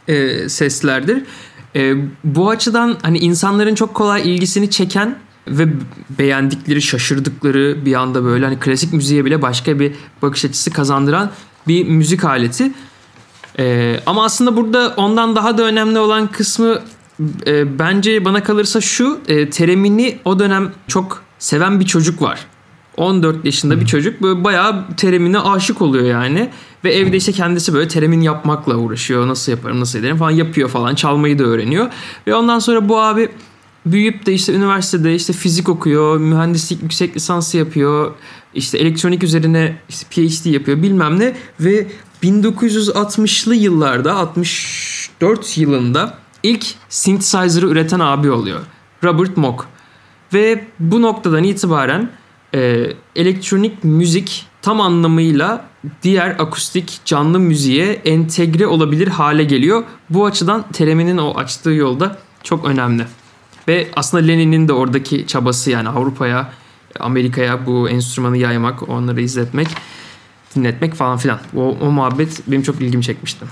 e, 0.09 0.49
seslerdir. 0.49 1.23
E, 1.77 1.95
bu 2.25 2.51
açıdan 2.51 2.97
hani 3.03 3.19
insanların 3.19 3.75
çok 3.75 3.95
kolay 3.95 4.35
ilgisini 4.35 4.71
çeken 4.71 5.17
ve 5.49 5.69
beğendikleri, 6.19 6.83
şaşırdıkları 6.83 7.77
bir 7.85 7.95
anda 7.95 8.25
böyle 8.25 8.45
hani 8.45 8.59
klasik 8.59 8.93
müziğe 8.93 9.25
bile 9.25 9.43
başka 9.43 9.81
bir 9.81 9.93
bakış 10.23 10.45
açısı 10.45 10.71
kazandıran 10.71 11.31
bir 11.69 11.85
müzik 11.85 12.25
aleti. 12.25 12.73
E, 13.59 13.97
ama 14.07 14.25
aslında 14.25 14.57
burada 14.57 14.95
ondan 14.97 15.37
daha 15.37 15.59
da 15.59 15.63
önemli 15.63 15.99
olan 15.99 16.27
kısmı 16.27 16.79
e, 17.47 17.79
bence 17.79 18.25
bana 18.25 18.43
kalırsa 18.43 18.81
şu 18.81 19.21
e, 19.29 19.51
teremini 19.51 20.19
o 20.25 20.39
dönem 20.39 20.73
çok 20.89 21.23
seven 21.39 21.81
bir 21.81 21.87
çocuk 21.87 22.23
var. 22.23 22.47
14 22.97 23.45
yaşında 23.45 23.81
bir 23.81 23.87
çocuk 23.87 24.23
böyle 24.23 24.45
bayağı 24.45 24.97
terimine 24.97 25.39
aşık 25.39 25.83
oluyor 25.83 26.05
yani. 26.05 26.51
Ve 26.85 26.95
evde 26.95 27.17
işte 27.17 27.33
kendisi 27.33 27.75
böyle 27.75 27.89
teremin 27.89 28.21
yapmakla 28.21 28.77
uğraşıyor. 28.77 29.29
Nasıl 29.29 29.53
yaparım 29.53 29.81
nasıl 29.81 29.99
ederim 29.99 30.17
falan 30.17 30.31
yapıyor 30.31 30.69
falan. 30.69 30.95
Çalmayı 30.95 31.39
da 31.39 31.45
öğreniyor. 31.45 31.91
Ve 32.27 32.35
ondan 32.35 32.59
sonra 32.59 32.89
bu 32.89 33.01
abi 33.01 33.29
büyüyüp 33.87 34.27
de 34.27 34.33
işte 34.33 34.53
üniversitede 34.53 35.15
işte 35.15 35.33
fizik 35.33 35.69
okuyor. 35.69 36.17
Mühendislik 36.17 36.83
yüksek 36.83 37.17
lisansı 37.17 37.57
yapıyor. 37.57 38.15
işte 38.55 38.79
elektronik 38.79 39.23
üzerine 39.23 39.77
işte 39.89 40.07
PhD 40.11 40.47
yapıyor 40.47 40.83
bilmem 40.83 41.19
ne. 41.19 41.37
Ve 41.61 41.87
1960'lı 42.23 43.55
yıllarda 43.55 44.15
64 44.15 45.59
yılında 45.59 46.19
ilk 46.43 46.67
synthesizer'ı 46.89 47.67
üreten 47.67 48.01
abi 48.01 48.31
oluyor. 48.31 48.61
Robert 49.05 49.37
Moog. 49.37 49.65
Ve 50.33 50.65
bu 50.79 51.03
noktadan 51.03 51.45
itibaren 51.45 52.11
e, 52.55 52.87
elektronik 53.17 53.85
müzik 53.85 54.47
tam 54.63 54.81
anlamıyla 54.81 55.65
diğer 56.03 56.31
akustik 56.31 57.01
canlı 57.05 57.39
müziğe 57.39 57.93
entegre 57.93 58.67
olabilir 58.67 59.09
hale 59.09 59.45
geliyor. 59.45 59.85
Bu 60.11 60.27
açıdan 60.27 60.65
Teremi'nin 60.73 61.19
o 61.19 61.35
açtığı 61.37 61.71
yolda 61.71 62.19
çok 62.43 62.65
önemli. 62.65 63.07
Ve 63.69 63.89
aslında 63.97 64.27
Lenin'in 64.27 64.69
de 64.69 64.73
oradaki 64.73 65.27
çabası 65.27 65.71
yani 65.71 65.89
Avrupa'ya, 65.89 66.53
Amerika'ya 67.01 67.67
bu 67.67 67.89
enstrümanı 67.89 68.37
yaymak, 68.37 68.89
onları 68.89 69.21
izletmek, 69.21 69.69
dinletmek 70.57 70.95
falan 70.95 71.19
filan. 71.19 71.39
O, 71.57 71.77
o 71.81 71.91
muhabbet 71.91 72.41
benim 72.47 72.63
çok 72.63 72.81
ilgimi 72.81 73.03
çekmişti. 73.03 73.45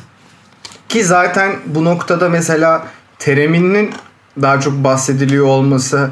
Ki 0.88 1.04
zaten 1.04 1.56
bu 1.66 1.84
noktada 1.84 2.28
mesela 2.28 2.86
Teremin'in 3.18 3.90
daha 4.42 4.60
çok 4.60 4.84
bahsediliyor 4.84 5.46
olması 5.46 6.10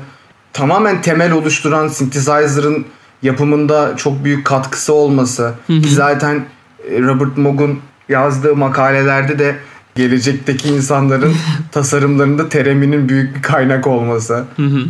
tamamen 0.53 1.03
temel 1.03 1.33
oluşturan 1.33 1.89
synthesizer'ın 1.89 2.87
yapımında 3.23 3.97
çok 3.97 4.25
büyük 4.25 4.47
katkısı 4.47 4.93
olması 4.93 5.55
ki 5.67 5.89
zaten 5.89 6.45
e, 6.91 7.01
Robert 7.01 7.37
Moog'un 7.37 7.81
yazdığı 8.09 8.57
makalelerde 8.57 9.39
de 9.39 9.57
gelecekteki 9.99 10.69
insanların 10.69 11.35
tasarımlarında 11.73 12.49
teriminin 12.49 13.09
büyük 13.09 13.37
bir 13.37 13.43
kaynak 13.43 13.87
olması. 13.87 14.45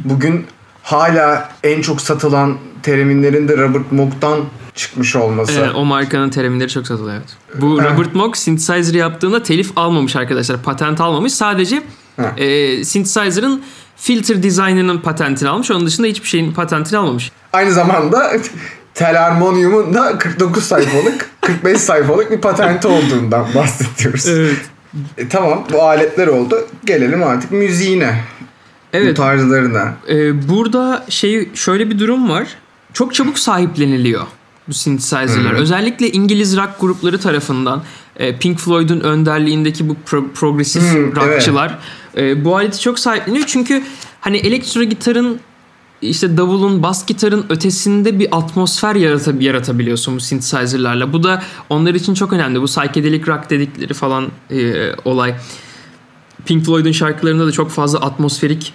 Bugün 0.05 0.47
hala 0.83 1.49
en 1.63 1.83
çok 1.83 2.01
satılan 2.01 2.59
terimlerin 2.83 3.49
de 3.49 3.57
Robert 3.57 3.93
Moog'dan 3.93 4.41
çıkmış 4.75 5.17
olması. 5.17 5.53
Evet, 5.61 5.71
o 5.75 5.85
markanın 5.85 6.31
terimleri 6.31 6.69
çok 6.69 6.87
satılıyor. 6.87 7.17
Evet. 7.17 7.61
Bu 7.61 7.83
Robert 7.83 8.15
Moog 8.15 8.37
synthesizer 8.37 8.95
yaptığında 8.95 9.43
telif 9.43 9.79
almamış 9.79 10.17
arkadaşlar. 10.17 10.63
Patent 10.63 11.01
almamış. 11.01 11.33
Sadece 11.33 11.83
e, 12.37 12.85
synthesizer'ın 12.85 13.63
filter 13.97 14.43
dizaynının 14.43 14.99
patentini 14.99 15.49
almış. 15.49 15.71
Onun 15.71 15.87
dışında 15.87 16.07
hiçbir 16.07 16.29
şeyin 16.29 16.53
patentini 16.53 16.99
almamış. 16.99 17.33
Aynı 17.53 17.73
zamanda 17.73 18.33
Telharmonium'un 18.95 19.95
da 19.95 20.19
49 20.19 20.65
sayfalık 20.65 21.31
45 21.41 21.81
sayfalık 21.81 22.31
bir 22.31 22.41
patenti 22.41 22.89
olduğundan 22.89 23.47
bahsediyoruz. 23.55 24.29
Evet. 24.29 24.57
E, 25.19 25.29
tamam 25.29 25.65
bu 25.73 25.83
aletler 25.83 26.27
oldu. 26.27 26.67
Gelelim 26.85 27.23
artık 27.23 27.51
müziğine. 27.51 28.25
Evet. 28.93 29.11
Bu 29.11 29.15
tarzlarına. 29.15 29.95
Ee, 30.09 30.49
burada 30.49 31.05
şey 31.09 31.49
şöyle 31.55 31.91
bir 31.91 31.99
durum 31.99 32.29
var. 32.31 32.49
Çok 32.93 33.15
çabuk 33.15 33.39
sahipleniliyor 33.39 34.27
bu 34.69 34.75
synthesizer'lar. 34.75 35.53
Özellikle 35.53 36.11
İngiliz 36.11 36.57
rock 36.57 36.81
grupları 36.81 37.21
tarafından 37.21 37.83
e, 38.17 38.37
Pink 38.39 38.59
Floyd'un 38.59 39.01
önderliğindeki 39.01 39.89
bu 39.89 39.97
pro- 40.07 40.33
progresif 40.33 40.83
Hmm, 40.93 41.17
rockçılar 41.17 41.79
e, 42.17 42.45
bu 42.45 42.57
aleti 42.57 42.81
çok 42.81 42.99
sahipleniyor. 42.99 43.45
Çünkü 43.47 43.83
hani 44.21 44.37
elektro 44.37 44.83
gitarın 44.83 45.41
işte 46.03 46.37
davulun, 46.37 46.83
bas 46.83 47.07
gitarın 47.07 47.47
ötesinde 47.49 48.19
bir 48.19 48.37
atmosfer 48.37 48.95
yaratab- 48.95 49.43
yaratabiliyorsun 49.43 50.17
bu 50.17 50.21
synthesizer'larla. 50.21 51.13
Bu 51.13 51.23
da 51.23 51.43
onlar 51.69 51.95
için 51.95 52.15
çok 52.15 52.33
önemli. 52.33 52.63
Bu 52.63 52.67
psychedelic 52.67 53.27
rock 53.27 53.51
dedikleri 53.51 53.95
falan 53.95 54.29
e, 54.51 54.91
olay. 55.05 55.35
Pink 56.47 56.65
Floyd'un 56.65 56.93
şarkılarında 56.93 57.47
da 57.47 57.53
çok 57.53 57.71
fazla 57.71 57.99
atmosferik 57.99 58.73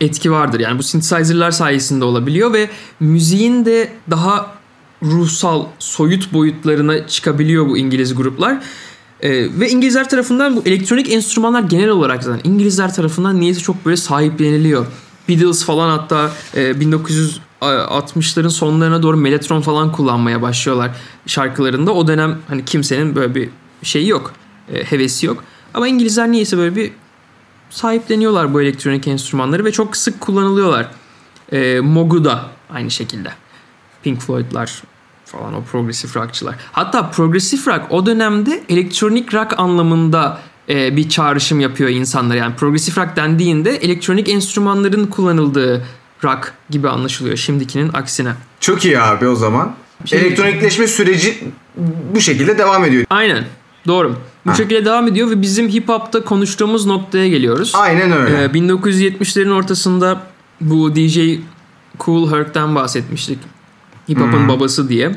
etki 0.00 0.32
vardır. 0.32 0.60
Yani 0.60 0.78
bu 0.78 0.82
synthesizer'lar 0.82 1.50
sayesinde 1.50 2.04
olabiliyor 2.04 2.52
ve 2.52 2.70
müziğin 3.00 3.64
de 3.64 3.92
daha 4.10 4.56
ruhsal, 5.02 5.64
soyut 5.78 6.32
boyutlarına 6.32 7.06
çıkabiliyor 7.06 7.68
bu 7.68 7.78
İngiliz 7.78 8.14
gruplar. 8.14 8.62
Ee, 9.20 9.30
ve 9.60 9.70
İngilizler 9.70 10.08
tarafından 10.08 10.56
bu 10.56 10.62
elektronik 10.66 11.12
enstrümanlar 11.12 11.62
genel 11.62 11.88
olarak 11.88 12.22
zaten 12.22 12.50
İngilizler 12.50 12.94
tarafından 12.94 13.40
niyeyse 13.40 13.60
çok 13.60 13.86
böyle 13.86 13.96
sahipleniliyor. 13.96 14.86
Beatles 15.28 15.64
falan 15.64 15.98
hatta 15.98 16.30
e, 16.54 16.70
1960'ların 16.70 18.50
sonlarına 18.50 19.02
doğru 19.02 19.16
Mellotron 19.16 19.60
falan 19.60 19.92
kullanmaya 19.92 20.42
başlıyorlar 20.42 20.90
şarkılarında. 21.26 21.94
O 21.94 22.08
dönem 22.08 22.38
hani 22.48 22.64
kimsenin 22.64 23.14
böyle 23.14 23.34
bir 23.34 23.48
şeyi 23.82 24.08
yok, 24.08 24.32
e, 24.72 24.84
hevesi 24.84 25.26
yok. 25.26 25.44
Ama 25.74 25.88
İngilizler 25.88 26.32
niyeyse 26.32 26.58
böyle 26.58 26.76
bir 26.76 26.92
sahipleniyorlar 27.70 28.54
bu 28.54 28.62
elektronik 28.62 29.08
enstrümanları 29.08 29.64
ve 29.64 29.72
çok 29.72 29.96
sık 29.96 30.20
kullanılıyorlar. 30.20 30.88
E, 31.52 31.80
Moog'u 31.80 32.24
da 32.24 32.46
aynı 32.70 32.90
şekilde. 32.90 33.32
Pink 34.02 34.20
Floyd'lar 34.20 34.82
falan 35.24 35.54
o 35.54 35.62
progresif 35.62 36.16
rockçılar. 36.16 36.54
Hatta 36.72 37.10
progresif 37.10 37.68
rock 37.68 37.82
o 37.90 38.06
dönemde 38.06 38.64
elektronik 38.68 39.34
rock 39.34 39.58
anlamında 39.58 40.38
e, 40.68 40.96
bir 40.96 41.08
çağrışım 41.08 41.60
yapıyor 41.60 41.90
insanlar. 41.90 42.36
Yani 42.36 42.54
progresif 42.56 42.98
rock 42.98 43.16
dendiğinde 43.16 43.70
elektronik 43.76 44.28
enstrümanların 44.28 45.06
kullanıldığı 45.06 45.84
rock 46.24 46.52
gibi 46.70 46.88
anlaşılıyor 46.88 47.36
şimdikinin 47.36 47.90
aksine. 47.92 48.32
Çok 48.60 48.84
iyi 48.84 49.00
abi 49.00 49.28
o 49.28 49.34
zaman. 49.36 49.74
Şey- 50.04 50.20
Elektronikleşme 50.20 50.86
süreci 50.86 51.44
bu 52.14 52.20
şekilde 52.20 52.58
devam 52.58 52.84
ediyor. 52.84 53.04
Aynen. 53.10 53.44
Doğru. 53.86 54.16
Bu 54.46 54.50
Ha. 54.50 54.54
şekilde 54.54 54.84
devam 54.84 55.08
ediyor 55.08 55.30
ve 55.30 55.42
bizim 55.42 55.68
hip 55.68 55.88
hop'ta 55.88 56.24
konuştuğumuz 56.24 56.86
noktaya 56.86 57.28
geliyoruz. 57.28 57.72
Aynen 57.74 58.12
öyle. 58.12 58.42
Ee, 58.44 58.46
1970'lerin 58.46 59.50
ortasında 59.50 60.22
bu 60.60 60.96
DJ 60.96 61.18
Cool 62.00 62.32
Herc'ten 62.32 62.74
bahsetmiştik. 62.74 63.38
Hip 64.10 64.20
hop'un 64.20 64.48
babası 64.48 64.88
diye. 64.88 65.16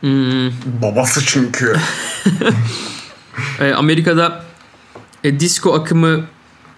Hmm, 0.00 0.50
Babası 0.82 1.26
çünkü. 1.26 1.76
e, 3.60 3.72
Amerika'da 3.72 4.44
e, 5.24 5.40
disco 5.40 5.74
akımı 5.74 6.24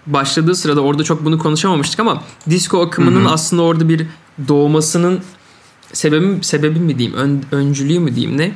başladığı 0.07 0.55
sırada 0.55 0.81
orada 0.81 1.03
çok 1.03 1.25
bunu 1.25 1.39
konuşamamıştık 1.39 1.99
ama 1.99 2.23
disco 2.49 2.81
akımının 2.81 3.25
aslında 3.25 3.61
orada 3.61 3.89
bir 3.89 4.07
doğmasının 4.47 5.21
sebebi 5.93 6.43
sebebi 6.43 6.79
mi 6.79 6.99
diyeyim, 6.99 7.17
ön, 7.17 7.43
öncülüğü 7.51 7.99
mü 7.99 8.15
diyeyim 8.15 8.37
ne? 8.37 8.51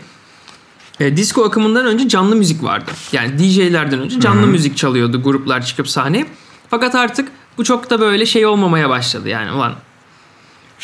E, 1.00 1.18
disco 1.18 1.44
akımından 1.44 1.86
önce 1.86 2.08
canlı 2.08 2.36
müzik 2.36 2.64
vardı. 2.64 2.92
Yani 3.12 3.40
DJ'lerden 3.40 4.00
önce 4.00 4.20
canlı 4.20 4.48
müzik 4.48 4.78
çalıyordu 4.78 5.24
gruplar 5.24 5.66
çıkıp 5.66 5.90
sahneye. 5.90 6.26
Fakat 6.70 6.96
artık 6.96 7.32
bu 7.58 7.64
çok 7.64 7.90
da 7.90 8.00
böyle 8.00 8.26
şey 8.26 8.46
olmamaya 8.46 8.90
başladı 8.90 9.30
yani 9.30 9.52
ulan 9.52 9.74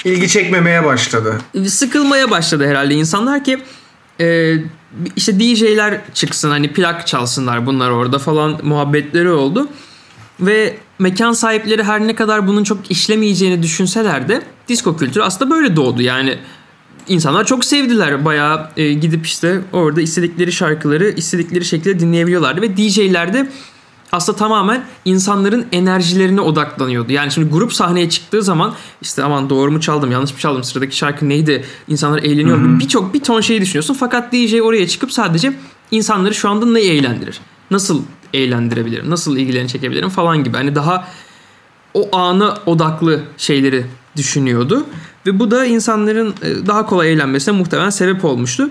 İlgi 0.05 0.29
çekmemeye 0.29 0.85
başladı. 0.85 1.41
sıkılmaya 1.65 2.31
başladı 2.31 2.67
herhalde 2.67 2.93
insanlar 2.93 3.43
ki 3.43 3.59
e, 4.21 4.55
işte 5.15 5.39
DJ'ler 5.39 6.01
çıksın 6.13 6.49
hani 6.49 6.73
plak 6.73 7.07
çalsınlar 7.07 7.65
bunlar 7.65 7.89
orada 7.89 8.19
falan 8.19 8.59
muhabbetleri 8.63 9.29
oldu. 9.29 9.69
Ve 10.39 10.77
mekan 10.99 11.31
sahipleri 11.31 11.83
her 11.83 12.07
ne 12.07 12.15
kadar 12.15 12.47
bunun 12.47 12.63
çok 12.63 12.91
işlemeyeceğini 12.91 13.63
düşünseler 13.63 14.27
de 14.27 14.41
disco 14.67 14.97
kültürü 14.97 15.23
aslında 15.23 15.51
böyle 15.51 15.75
doğdu. 15.75 16.01
Yani 16.01 16.37
insanlar 17.07 17.45
çok 17.45 17.65
sevdiler. 17.65 18.25
Bayağı 18.25 18.69
e, 18.77 18.93
gidip 18.93 19.25
işte 19.25 19.61
orada 19.73 20.01
istedikleri 20.01 20.51
şarkıları 20.51 21.09
istedikleri 21.09 21.65
şekilde 21.65 21.99
dinleyebiliyorlardı. 21.99 22.61
Ve 22.61 22.77
DJ'ler 22.77 23.33
de 23.33 23.49
aslında 24.11 24.37
tamamen 24.37 24.85
insanların 25.05 25.65
enerjilerine 25.71 26.41
odaklanıyordu. 26.41 27.11
Yani 27.11 27.31
şimdi 27.31 27.49
grup 27.49 27.73
sahneye 27.73 28.09
çıktığı 28.09 28.43
zaman 28.43 28.73
işte 29.01 29.23
aman 29.23 29.49
doğru 29.49 29.71
mu 29.71 29.81
çaldım 29.81 30.11
yanlış 30.11 30.33
mı 30.33 30.39
çaldım 30.39 30.63
sıradaki 30.63 30.97
şarkı 30.97 31.29
neydi 31.29 31.65
insanlar 31.87 32.23
eğleniyor 32.23 32.57
mu 32.57 32.79
birçok 32.79 33.13
bir 33.13 33.19
ton 33.19 33.41
şeyi 33.41 33.61
düşünüyorsun. 33.61 33.93
Fakat 33.93 34.33
DJ 34.33 34.53
oraya 34.53 34.87
çıkıp 34.87 35.11
sadece 35.11 35.53
insanları 35.91 36.33
şu 36.33 36.49
anda 36.49 36.65
ne 36.65 36.81
eğlendirir? 36.81 37.39
Nasıl 37.71 38.03
eğlendirebilirim? 38.33 39.09
Nasıl 39.09 39.37
ilgilerini 39.37 39.69
çekebilirim 39.69 40.09
falan 40.09 40.43
gibi. 40.43 40.57
Hani 40.57 40.75
daha 40.75 41.07
o 41.93 42.17
ana 42.17 42.57
odaklı 42.65 43.23
şeyleri 43.37 43.85
düşünüyordu. 44.15 44.85
Ve 45.25 45.39
bu 45.39 45.51
da 45.51 45.65
insanların 45.65 46.35
e, 46.41 46.67
daha 46.67 46.85
kolay 46.85 47.13
eğlenmesine 47.13 47.57
muhtemelen 47.57 47.89
sebep 47.89 48.25
olmuştu. 48.25 48.69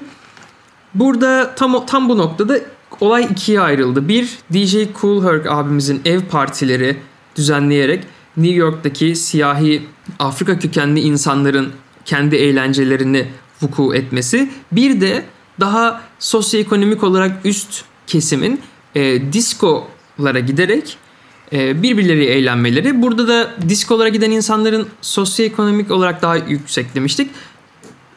Burada 0.94 1.54
tam 1.54 1.86
tam 1.86 2.08
bu 2.08 2.18
noktada 2.18 2.60
olay 3.00 3.24
ikiye 3.24 3.60
ayrıldı. 3.60 4.08
Bir, 4.08 4.38
DJ 4.52 4.76
Cool 5.00 5.24
Herc 5.24 5.50
abimizin 5.50 6.00
ev 6.04 6.20
partileri 6.20 6.96
düzenleyerek 7.36 8.04
New 8.36 8.54
York'taki 8.54 9.16
siyahi 9.16 9.82
Afrika 10.18 10.58
kökenli 10.58 11.00
insanların 11.00 11.72
kendi 12.04 12.36
eğlencelerini 12.36 13.26
vuku 13.62 13.94
etmesi. 13.94 14.50
Bir 14.72 15.00
de 15.00 15.24
daha 15.60 16.02
sosyoekonomik 16.18 17.04
olarak 17.04 17.46
üst 17.46 17.84
kesimin 18.06 18.60
e, 18.94 19.32
diskolara 19.32 20.40
giderek 20.46 20.96
e, 21.52 21.82
birbirleri 21.82 22.24
eğlenmeleri. 22.24 23.02
Burada 23.02 23.28
da 23.28 23.54
diskolara 23.68 24.08
giden 24.08 24.30
insanların 24.30 24.88
sosyoekonomik 25.00 25.90
olarak 25.90 26.22
daha 26.22 26.36
yüksek 26.36 26.94
demiştik. 26.94 27.30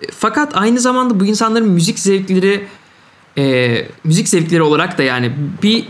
E, 0.01 0.11
Fakat 0.11 0.57
aynı 0.57 0.79
zamanda 0.79 1.19
bu 1.19 1.25
insanların 1.25 1.69
müzik 1.69 1.99
zevkleri 1.99 2.67
e, 3.39 3.87
müzik 4.03 4.29
zevkleri 4.29 4.61
olarak 4.61 4.97
da 4.97 5.03
yani 5.03 5.31
bir 5.63 5.87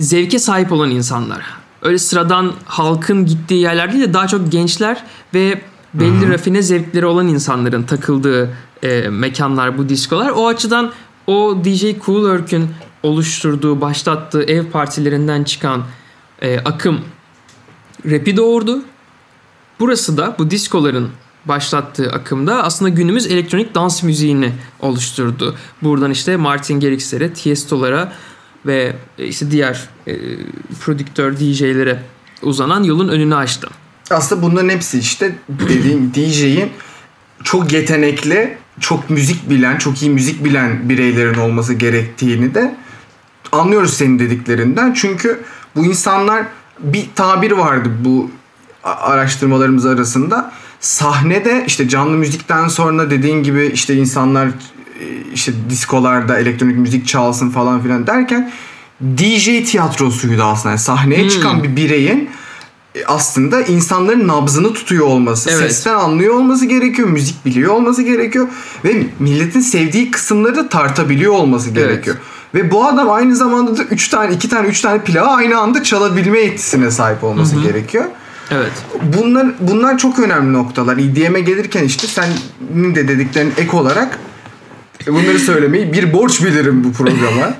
zevke 0.00 0.38
sahip 0.38 0.72
olan 0.72 0.90
insanlar. 0.90 1.44
Öyle 1.82 1.98
sıradan 1.98 2.52
halkın 2.64 3.26
gittiği 3.26 3.60
yerler 3.60 3.92
değil 3.92 4.04
de 4.04 4.14
daha 4.14 4.26
çok 4.26 4.52
gençler 4.52 5.04
ve 5.34 5.60
belli 5.94 6.28
rafine 6.28 6.62
zevkleri 6.62 7.06
olan 7.06 7.28
insanların 7.28 7.82
takıldığı 7.82 8.56
e, 8.82 9.08
mekanlar 9.08 9.78
bu 9.78 9.88
diskolar. 9.88 10.30
O 10.30 10.46
açıdan 10.46 10.92
o 11.26 11.56
DJ 11.64 11.84
Cool 12.06 12.30
Herc'ün 12.30 12.70
oluşturduğu, 13.02 13.80
başlattığı 13.80 14.42
ev 14.42 14.66
partilerinden 14.66 15.44
çıkan 15.44 15.82
e, 16.42 16.58
akım 16.58 17.00
rap'i 18.10 18.36
doğurdu. 18.36 18.82
Burası 19.80 20.16
da 20.16 20.36
bu 20.38 20.50
diskoların 20.50 21.08
başlattığı 21.44 22.12
akımda 22.12 22.62
aslında 22.64 22.88
günümüz 22.88 23.26
elektronik 23.26 23.74
dans 23.74 24.02
müziğini 24.02 24.52
oluşturdu. 24.80 25.56
Buradan 25.82 26.10
işte 26.10 26.36
Martin 26.36 26.80
Garrix'lere, 26.80 27.32
Tiesto'lara 27.32 28.12
ve 28.66 28.96
e, 29.18 29.26
işte 29.26 29.50
diğer 29.50 29.88
e, 30.06 30.16
prodüktör 30.80 31.36
DJ'lere 31.36 32.02
uzanan 32.42 32.82
yolun 32.82 33.08
önünü 33.08 33.34
açtı. 33.34 33.68
Aslında 34.10 34.42
bunların 34.42 34.68
hepsi 34.68 34.98
işte 34.98 35.34
dediğim 35.48 36.10
DJ'in 36.14 36.70
çok 37.44 37.72
yetenekli, 37.72 38.58
çok 38.80 39.10
müzik 39.10 39.50
bilen, 39.50 39.78
çok 39.78 40.02
iyi 40.02 40.10
müzik 40.10 40.44
bilen 40.44 40.88
bireylerin 40.88 41.38
olması 41.38 41.74
gerektiğini 41.74 42.54
de 42.54 42.76
anlıyoruz 43.52 43.94
senin 43.94 44.18
dediklerinden. 44.18 44.92
Çünkü 44.92 45.40
bu 45.76 45.84
insanlar 45.84 46.44
bir 46.78 47.06
tabir 47.14 47.50
vardı 47.50 47.90
bu 48.04 48.30
araştırmalarımız 48.84 49.86
arasında. 49.86 50.52
Sahnede 50.80 51.64
işte 51.66 51.88
canlı 51.88 52.16
müzikten 52.16 52.68
sonra 52.68 53.10
dediğin 53.10 53.42
gibi 53.42 53.70
işte 53.74 53.94
insanlar 53.94 54.46
e, 54.46 54.52
işte 55.34 55.52
diskolarda 55.70 56.38
elektronik 56.38 56.76
müzik 56.76 57.06
çalsın 57.06 57.50
falan 57.50 57.82
filan 57.82 58.06
derken 58.06 58.52
DJ 59.18 59.44
tiyatrosuydu 59.44 60.42
aslında. 60.42 60.68
Yani 60.68 60.78
sahneye 60.78 61.30
çıkan 61.30 61.62
bir 61.62 61.76
bireyin 61.76 62.30
e, 62.94 63.04
aslında 63.06 63.60
insanların 63.60 64.28
nabzını 64.28 64.72
tutuyor 64.74 65.06
olması, 65.06 65.50
Evet. 65.50 65.60
sesten 65.60 65.94
anlıyor 65.94 66.34
olması 66.34 66.66
gerekiyor, 66.66 67.08
müzik 67.08 67.46
biliyor 67.46 67.74
olması 67.74 68.02
gerekiyor 68.02 68.48
ve 68.84 69.06
milletin 69.18 69.60
sevdiği 69.60 70.10
kısımları 70.10 70.56
da 70.56 70.68
tartabiliyor 70.68 71.32
olması 71.32 71.70
gerekiyor. 71.70 72.16
Ve 72.54 72.70
bu 72.70 72.86
adam 72.86 73.10
aynı 73.10 73.36
zamanda 73.36 73.78
da 73.78 73.82
3 73.82 74.08
tane, 74.08 74.34
2 74.34 74.48
tane, 74.48 74.68
3 74.68 74.80
tane 74.80 75.02
plağı 75.02 75.28
aynı 75.28 75.58
anda 75.58 75.82
çalabilme 75.82 76.40
yetisine 76.40 76.90
sahip 76.90 77.24
olması 77.24 77.56
gerekiyor. 77.56 78.04
Evet. 78.50 78.72
Bunlar 79.02 79.46
bunlar 79.60 79.98
çok 79.98 80.18
önemli 80.18 80.52
noktalar. 80.52 80.96
EDM'e 80.96 81.40
gelirken 81.40 81.84
işte 81.84 82.06
senin 82.06 82.94
de 82.94 83.08
dediklerin 83.08 83.52
ek 83.56 83.76
olarak 83.76 84.18
bunları 85.06 85.38
söylemeyi 85.38 85.92
bir 85.92 86.12
borç 86.12 86.44
bilirim 86.44 86.84
bu 86.84 86.92
programa. 86.92 87.54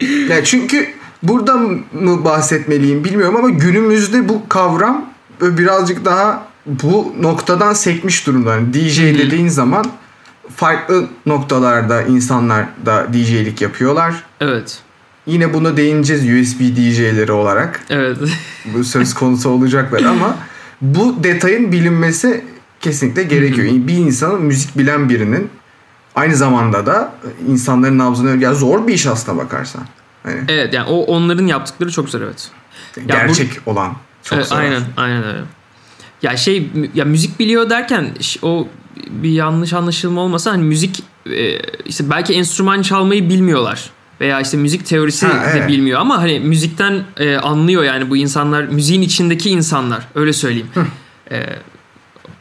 ya 0.28 0.44
çünkü 0.44 0.88
burada 1.22 1.56
mı 1.56 2.24
bahsetmeliyim 2.24 3.04
bilmiyorum 3.04 3.36
ama 3.36 3.48
günümüzde 3.48 4.28
bu 4.28 4.48
kavram 4.48 5.04
böyle 5.40 5.58
birazcık 5.58 6.04
daha 6.04 6.46
bu 6.66 7.14
noktadan 7.20 7.72
sekmiş 7.72 8.26
durumda. 8.26 8.54
Yani 8.54 8.74
DJ 8.74 8.98
dediğin 8.98 9.48
zaman 9.48 9.86
farklı 10.56 11.06
noktalarda 11.26 12.02
insanlar 12.02 12.66
da 12.86 13.06
DJ'lik 13.12 13.60
yapıyorlar. 13.60 14.24
Evet. 14.40 14.82
Yine 15.26 15.54
buna 15.54 15.76
değineceğiz 15.76 16.22
USB 16.22 16.60
DJ'leri 16.60 17.32
olarak 17.32 17.80
Evet. 17.90 18.18
bu 18.74 18.84
söz 18.84 19.14
konusu 19.14 19.50
olacaklar 19.50 20.02
ama 20.02 20.36
bu 20.80 21.24
detayın 21.24 21.72
bilinmesi 21.72 22.44
kesinlikle 22.80 23.22
gerekiyor. 23.22 23.66
Bir 23.68 23.94
insanın 23.94 24.42
müzik 24.42 24.78
bilen 24.78 25.08
birinin 25.08 25.50
aynı 26.14 26.36
zamanda 26.36 26.86
da 26.86 27.12
insanların 27.48 27.98
nabzını 27.98 28.42
ya 28.42 28.54
zor 28.54 28.86
bir 28.86 28.94
iş 28.94 29.06
aslına 29.06 29.38
bakarsan. 29.38 29.82
Hani 30.22 30.40
Evet 30.48 30.74
yani 30.74 30.88
o 30.88 31.02
onların 31.04 31.46
yaptıkları 31.46 31.90
çok 31.90 32.08
zor 32.08 32.20
evet. 32.20 32.50
gerçek 33.06 33.50
olan 33.66 33.92
çok 34.22 34.38
Evet, 34.38 34.48
zor. 34.48 34.56
aynen 34.56 34.82
aynen 34.96 35.24
öyle. 35.24 35.40
Ya 36.22 36.36
şey 36.36 36.70
ya 36.94 37.04
müzik 37.04 37.38
biliyor 37.38 37.70
derken 37.70 38.10
o 38.42 38.68
bir 39.10 39.30
yanlış 39.30 39.72
anlaşılma 39.72 40.20
olmasa 40.20 40.52
hani 40.52 40.62
müzik 40.62 41.02
e, 41.26 41.58
işte 41.84 42.10
belki 42.10 42.34
enstrüman 42.34 42.82
çalmayı 42.82 43.28
bilmiyorlar 43.28 43.90
veya 44.20 44.40
işte 44.40 44.56
müzik 44.56 44.86
teorisi 44.86 45.26
Ha, 45.26 45.44
de 45.44 45.50
evet. 45.58 45.68
bilmiyor 45.68 46.00
ama 46.00 46.18
hani 46.18 46.40
müzikten 46.40 47.02
e, 47.16 47.36
anlıyor 47.36 47.84
yani 47.84 48.10
bu 48.10 48.16
insanlar 48.16 48.62
müziğin 48.64 49.02
içindeki 49.02 49.50
insanlar 49.50 50.06
öyle 50.14 50.32
söyleyeyim. 50.32 50.68
E, 51.30 51.42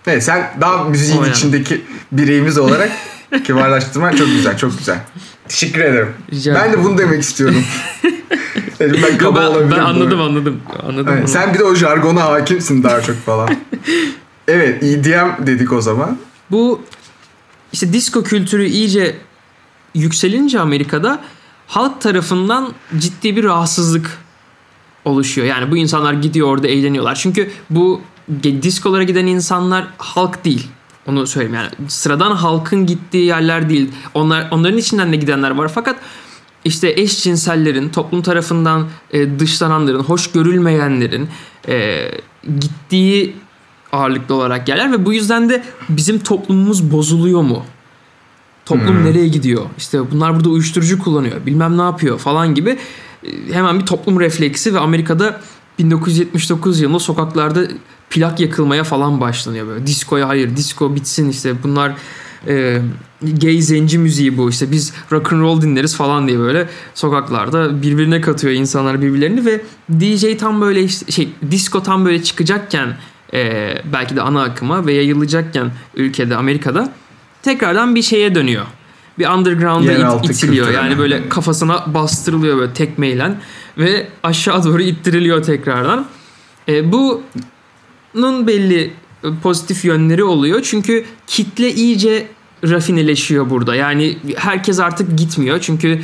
Evet, 0.07 0.23
sen 0.23 0.51
daha 0.61 0.83
müziğin 0.83 1.19
O 1.19 1.23
yani. 1.23 1.31
içindeki 1.31 1.81
bireyimiz 2.11 2.57
olarak 2.57 2.91
kibarlaştırman 3.43 4.15
çok 4.15 4.27
güzel, 4.27 4.57
çok 4.57 4.77
güzel. 4.77 4.99
Teşekkür 5.47 5.81
ederim. 5.81 6.09
Rica 6.31 6.55
ben 6.55 6.73
de 6.73 6.83
bunu 6.83 6.97
demek 6.97 7.21
istiyorum. 7.21 7.63
Dedim 8.79 9.01
ben 9.07 9.11
yo, 9.13 9.17
kaba 9.17 9.55
ben, 9.61 9.71
ben 9.71 9.77
anladım 9.79 10.19
bu. 10.19 10.23
anladım 10.23 10.61
anladım. 10.87 11.13
Evet, 11.17 11.29
sen 11.29 11.53
bir 11.53 11.59
de 11.59 11.63
o 11.63 11.75
jargona 11.75 12.23
hakimsin 12.23 12.83
daha 12.83 13.01
çok 13.01 13.15
falan. 13.15 13.49
evet, 14.47 14.83
EDM 14.83 15.47
dedik 15.47 15.71
o 15.73 15.81
zaman. 15.81 16.17
Bu 16.51 16.81
işte 17.73 17.93
disco 17.93 18.23
kültürü 18.23 18.65
iyice 18.65 19.15
yükselince 19.95 20.59
Amerika'da 20.59 21.21
halk 21.67 22.01
tarafından 22.01 22.73
ciddi 22.97 23.35
bir 23.35 23.43
rahatsızlık 23.43 24.17
oluşuyor. 25.05 25.47
Yani 25.47 25.71
bu 25.71 25.77
insanlar 25.77 26.13
gidiyor 26.13 26.47
orada 26.47 26.67
eğleniyorlar. 26.67 27.15
Çünkü 27.15 27.51
bu 27.69 28.01
diskolara 28.43 29.03
giden 29.03 29.27
insanlar 29.27 29.87
halk 29.97 30.45
değil. 30.45 30.67
Onu 31.07 31.27
söyleyeyim 31.27 31.55
yani 31.55 31.89
sıradan 31.89 32.31
halkın 32.31 32.85
gittiği 32.85 33.25
yerler 33.25 33.69
değil. 33.69 33.91
Onlar 34.13 34.47
onların 34.51 34.77
içinden 34.77 35.11
de 35.11 35.15
gidenler 35.15 35.51
var 35.51 35.71
fakat 35.75 35.95
işte 36.65 36.89
eşcinsellerin, 36.89 37.89
toplum 37.89 38.21
tarafından 38.21 38.87
e, 39.11 39.39
dışlananların, 39.39 39.99
hoş 39.99 40.31
görülmeyenlerin 40.31 41.29
e, 41.67 42.07
gittiği 42.59 43.35
ağırlıklı 43.91 44.35
olarak 44.35 44.69
yerler 44.69 44.91
ve 44.91 45.05
bu 45.05 45.13
yüzden 45.13 45.49
de 45.49 45.63
bizim 45.89 46.19
toplumumuz 46.19 46.91
bozuluyor 46.91 47.41
mu? 47.41 47.65
Toplum 48.65 48.97
Hmm. 48.97 49.05
nereye 49.05 49.27
gidiyor? 49.27 49.65
İşte 49.77 50.11
bunlar 50.11 50.35
burada 50.35 50.49
uyuşturucu 50.49 50.99
kullanıyor, 50.99 51.45
bilmem 51.45 51.77
ne 51.77 51.81
yapıyor 51.81 52.19
falan 52.19 52.55
gibi 52.55 52.77
e, 53.23 53.53
hemen 53.53 53.79
bir 53.79 53.85
toplum 53.85 54.19
refleksi 54.19 54.73
ve 54.73 54.79
Amerika'da 54.79 55.41
1979 55.79 56.79
yılında 56.81 56.99
sokaklarda 56.99 57.61
plak 58.09 58.39
yakılmaya 58.39 58.83
falan 58.83 59.21
başlanıyor 59.21 59.67
böyle. 59.67 59.87
Diskoya 59.87 60.27
hayır, 60.27 60.55
disko 60.55 60.95
bitsin 60.95 61.29
işte 61.29 61.53
bunlar 61.63 61.93
e, 62.47 62.81
gay 63.21 63.61
zenci 63.61 63.97
müziği 63.97 64.37
bu 64.37 64.49
işte 64.49 64.71
biz 64.71 64.93
rock 65.11 65.33
and 65.33 65.41
roll 65.41 65.61
dinleriz 65.61 65.95
falan 65.95 66.27
diye 66.27 66.39
böyle 66.39 66.69
sokaklarda 66.93 67.81
birbirine 67.81 68.21
katıyor 68.21 68.53
insanlar 68.53 69.01
birbirlerini 69.01 69.45
ve 69.45 69.61
DJ 69.99 70.37
tam 70.39 70.61
böyle 70.61 70.83
işte 70.83 71.11
şey 71.11 71.29
disco 71.51 71.83
tam 71.83 72.05
böyle 72.05 72.23
çıkacakken 72.23 72.97
e, 73.33 73.73
belki 73.93 74.15
de 74.15 74.21
ana 74.21 74.43
akıma 74.43 74.85
ve 74.85 74.93
yayılacakken 74.93 75.71
ülkede 75.95 76.35
Amerika'da 76.35 76.93
tekrardan 77.45 77.95
bir 77.95 78.01
şeye 78.01 78.35
dönüyor. 78.35 78.65
Bir 79.19 79.27
underground'a 79.29 79.91
it- 79.93 80.29
itiliyor. 80.31 80.65
kültürüne. 80.65 80.83
Yani 80.83 80.97
böyle 80.97 81.29
kafasına 81.29 81.83
bastırılıyor 81.93 82.57
böyle 82.57 82.73
tekmeyle 82.73 83.31
ve 83.77 84.07
aşağı 84.23 84.63
doğru 84.63 84.81
ittiriliyor 84.81 85.43
tekrardan. 85.43 86.05
E, 86.69 86.91
bunun 86.91 88.47
belli 88.47 88.93
e, 89.23 89.27
pozitif 89.43 89.85
yönleri 89.85 90.23
oluyor. 90.23 90.61
Çünkü 90.63 91.05
kitle 91.27 91.73
iyice 91.73 92.27
rafineleşiyor 92.63 93.49
burada. 93.49 93.75
Yani 93.75 94.17
herkes 94.37 94.79
artık 94.79 95.17
gitmiyor. 95.17 95.59
Çünkü 95.61 95.99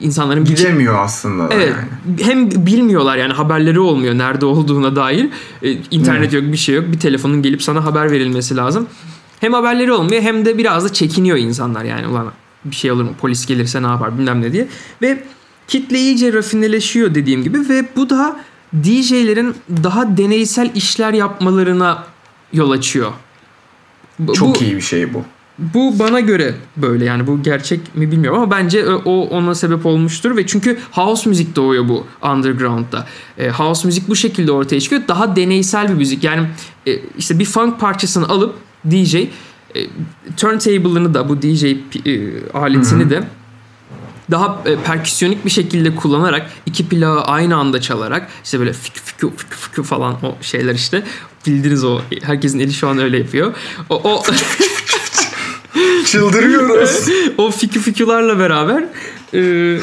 insanların 0.00 0.44
bir 0.44 0.56
Gidemiyor 0.56 0.98
aslında. 1.04 1.50
da 1.50 1.54
Evet. 1.54 1.72
Yani. 2.08 2.22
Hem 2.22 2.66
bilmiyorlar 2.66 3.16
yani 3.16 3.32
haberleri 3.32 3.80
olmuyor 3.80 4.18
nerede 4.18 4.46
olduğuna 4.46 4.96
dair. 4.96 5.28
E, 5.62 5.70
internet 5.90 6.32
yok 6.32 6.42
bir 6.44 6.56
şey 6.56 6.74
yok. 6.74 6.84
Bir 6.92 7.00
telefonun 7.00 7.42
gelip 7.42 7.62
sana 7.62 7.84
haber 7.84 8.10
verilmesi 8.10 8.56
lazım. 8.56 8.86
Hem 9.40 9.52
haberleri 9.52 9.92
olmuyor 9.92 10.22
hem 10.22 10.44
de 10.44 10.58
biraz 10.58 10.84
da 10.84 10.92
çekiniyor 10.92 11.36
insanlar 11.36 11.84
yani 11.84 12.06
ulan 12.06 12.32
bir 12.64 12.76
şey 12.76 12.92
olur 12.92 13.04
mu 13.04 13.10
polis 13.20 13.46
gelirse 13.46 13.82
ne 13.82 13.86
yapar 13.86 14.18
bilmem 14.18 14.42
ne 14.42 14.52
diye. 14.52 14.68
Ve 15.02 15.22
kitle 15.68 15.98
iyice 15.98 16.32
rafineleşiyor 16.32 17.14
dediğim 17.14 17.42
gibi 17.42 17.68
ve 17.68 17.84
bu 17.96 18.10
da 18.10 18.40
DJ'lerin 18.84 19.54
daha 19.82 20.16
deneysel 20.16 20.70
işler 20.74 21.12
yapmalarına 21.12 22.04
yol 22.52 22.70
açıyor. 22.70 23.12
Çok 24.34 24.60
bu- 24.60 24.64
iyi 24.64 24.76
bir 24.76 24.80
şey 24.80 25.14
bu. 25.14 25.22
bu 25.58 25.98
bana 25.98 26.20
göre 26.20 26.54
böyle 26.76 27.04
yani 27.04 27.26
bu 27.26 27.42
gerçek 27.42 27.94
mi 27.96 28.10
bilmiyorum 28.12 28.42
ama 28.42 28.50
bence 28.50 28.86
o 28.88 29.02
o 29.04 29.28
ona 29.28 29.54
sebep 29.54 29.86
olmuştur 29.86 30.36
ve 30.36 30.46
çünkü 30.46 30.78
house 30.92 31.28
müzik 31.28 31.56
doğuyor 31.56 31.88
bu 31.88 32.06
underground'da. 32.22 33.06
E, 33.38 33.50
house 33.50 33.88
müzik 33.88 34.08
bu 34.08 34.16
şekilde 34.16 34.52
ortaya 34.52 34.80
çıkıyor. 34.80 35.02
Daha 35.08 35.36
deneysel 35.36 35.88
bir 35.88 35.94
müzik. 35.94 36.24
Yani 36.24 36.46
e, 36.86 36.98
işte 37.18 37.38
bir 37.38 37.44
funk 37.44 37.80
parçasını 37.80 38.28
alıp 38.28 38.54
DJ 38.90 39.14
e, 39.14 39.28
turntable'ını 40.36 41.14
da 41.14 41.28
bu 41.28 41.42
DJ 41.42 41.64
e, 41.64 41.76
aletini 42.54 43.10
de 43.10 43.24
daha 44.30 44.62
e, 44.66 44.76
perküsyonik 44.76 45.44
bir 45.44 45.50
şekilde 45.50 45.94
kullanarak 45.94 46.50
iki 46.66 46.88
plağı 46.88 47.22
aynı 47.22 47.56
anda 47.56 47.80
çalarak 47.80 48.28
işte 48.44 48.58
böyle 48.58 48.72
fik 48.72 48.96
fikü 48.96 49.30
fikü 49.36 49.56
fikü 49.56 49.82
falan 49.82 50.14
o 50.22 50.34
şeyler 50.40 50.74
işte 50.74 51.02
bildiniz 51.46 51.84
o 51.84 52.00
herkesin 52.22 52.58
eli 52.58 52.72
şu 52.72 52.88
an 52.88 52.98
öyle 52.98 53.18
yapıyor. 53.18 53.54
O, 53.90 53.94
o 54.04 54.22
Çıldırıyoruz. 56.06 57.08
o 57.38 57.50
fikü 57.50 57.80
fikülarla 57.80 58.38
beraber 58.38 58.84
e, 59.34 59.78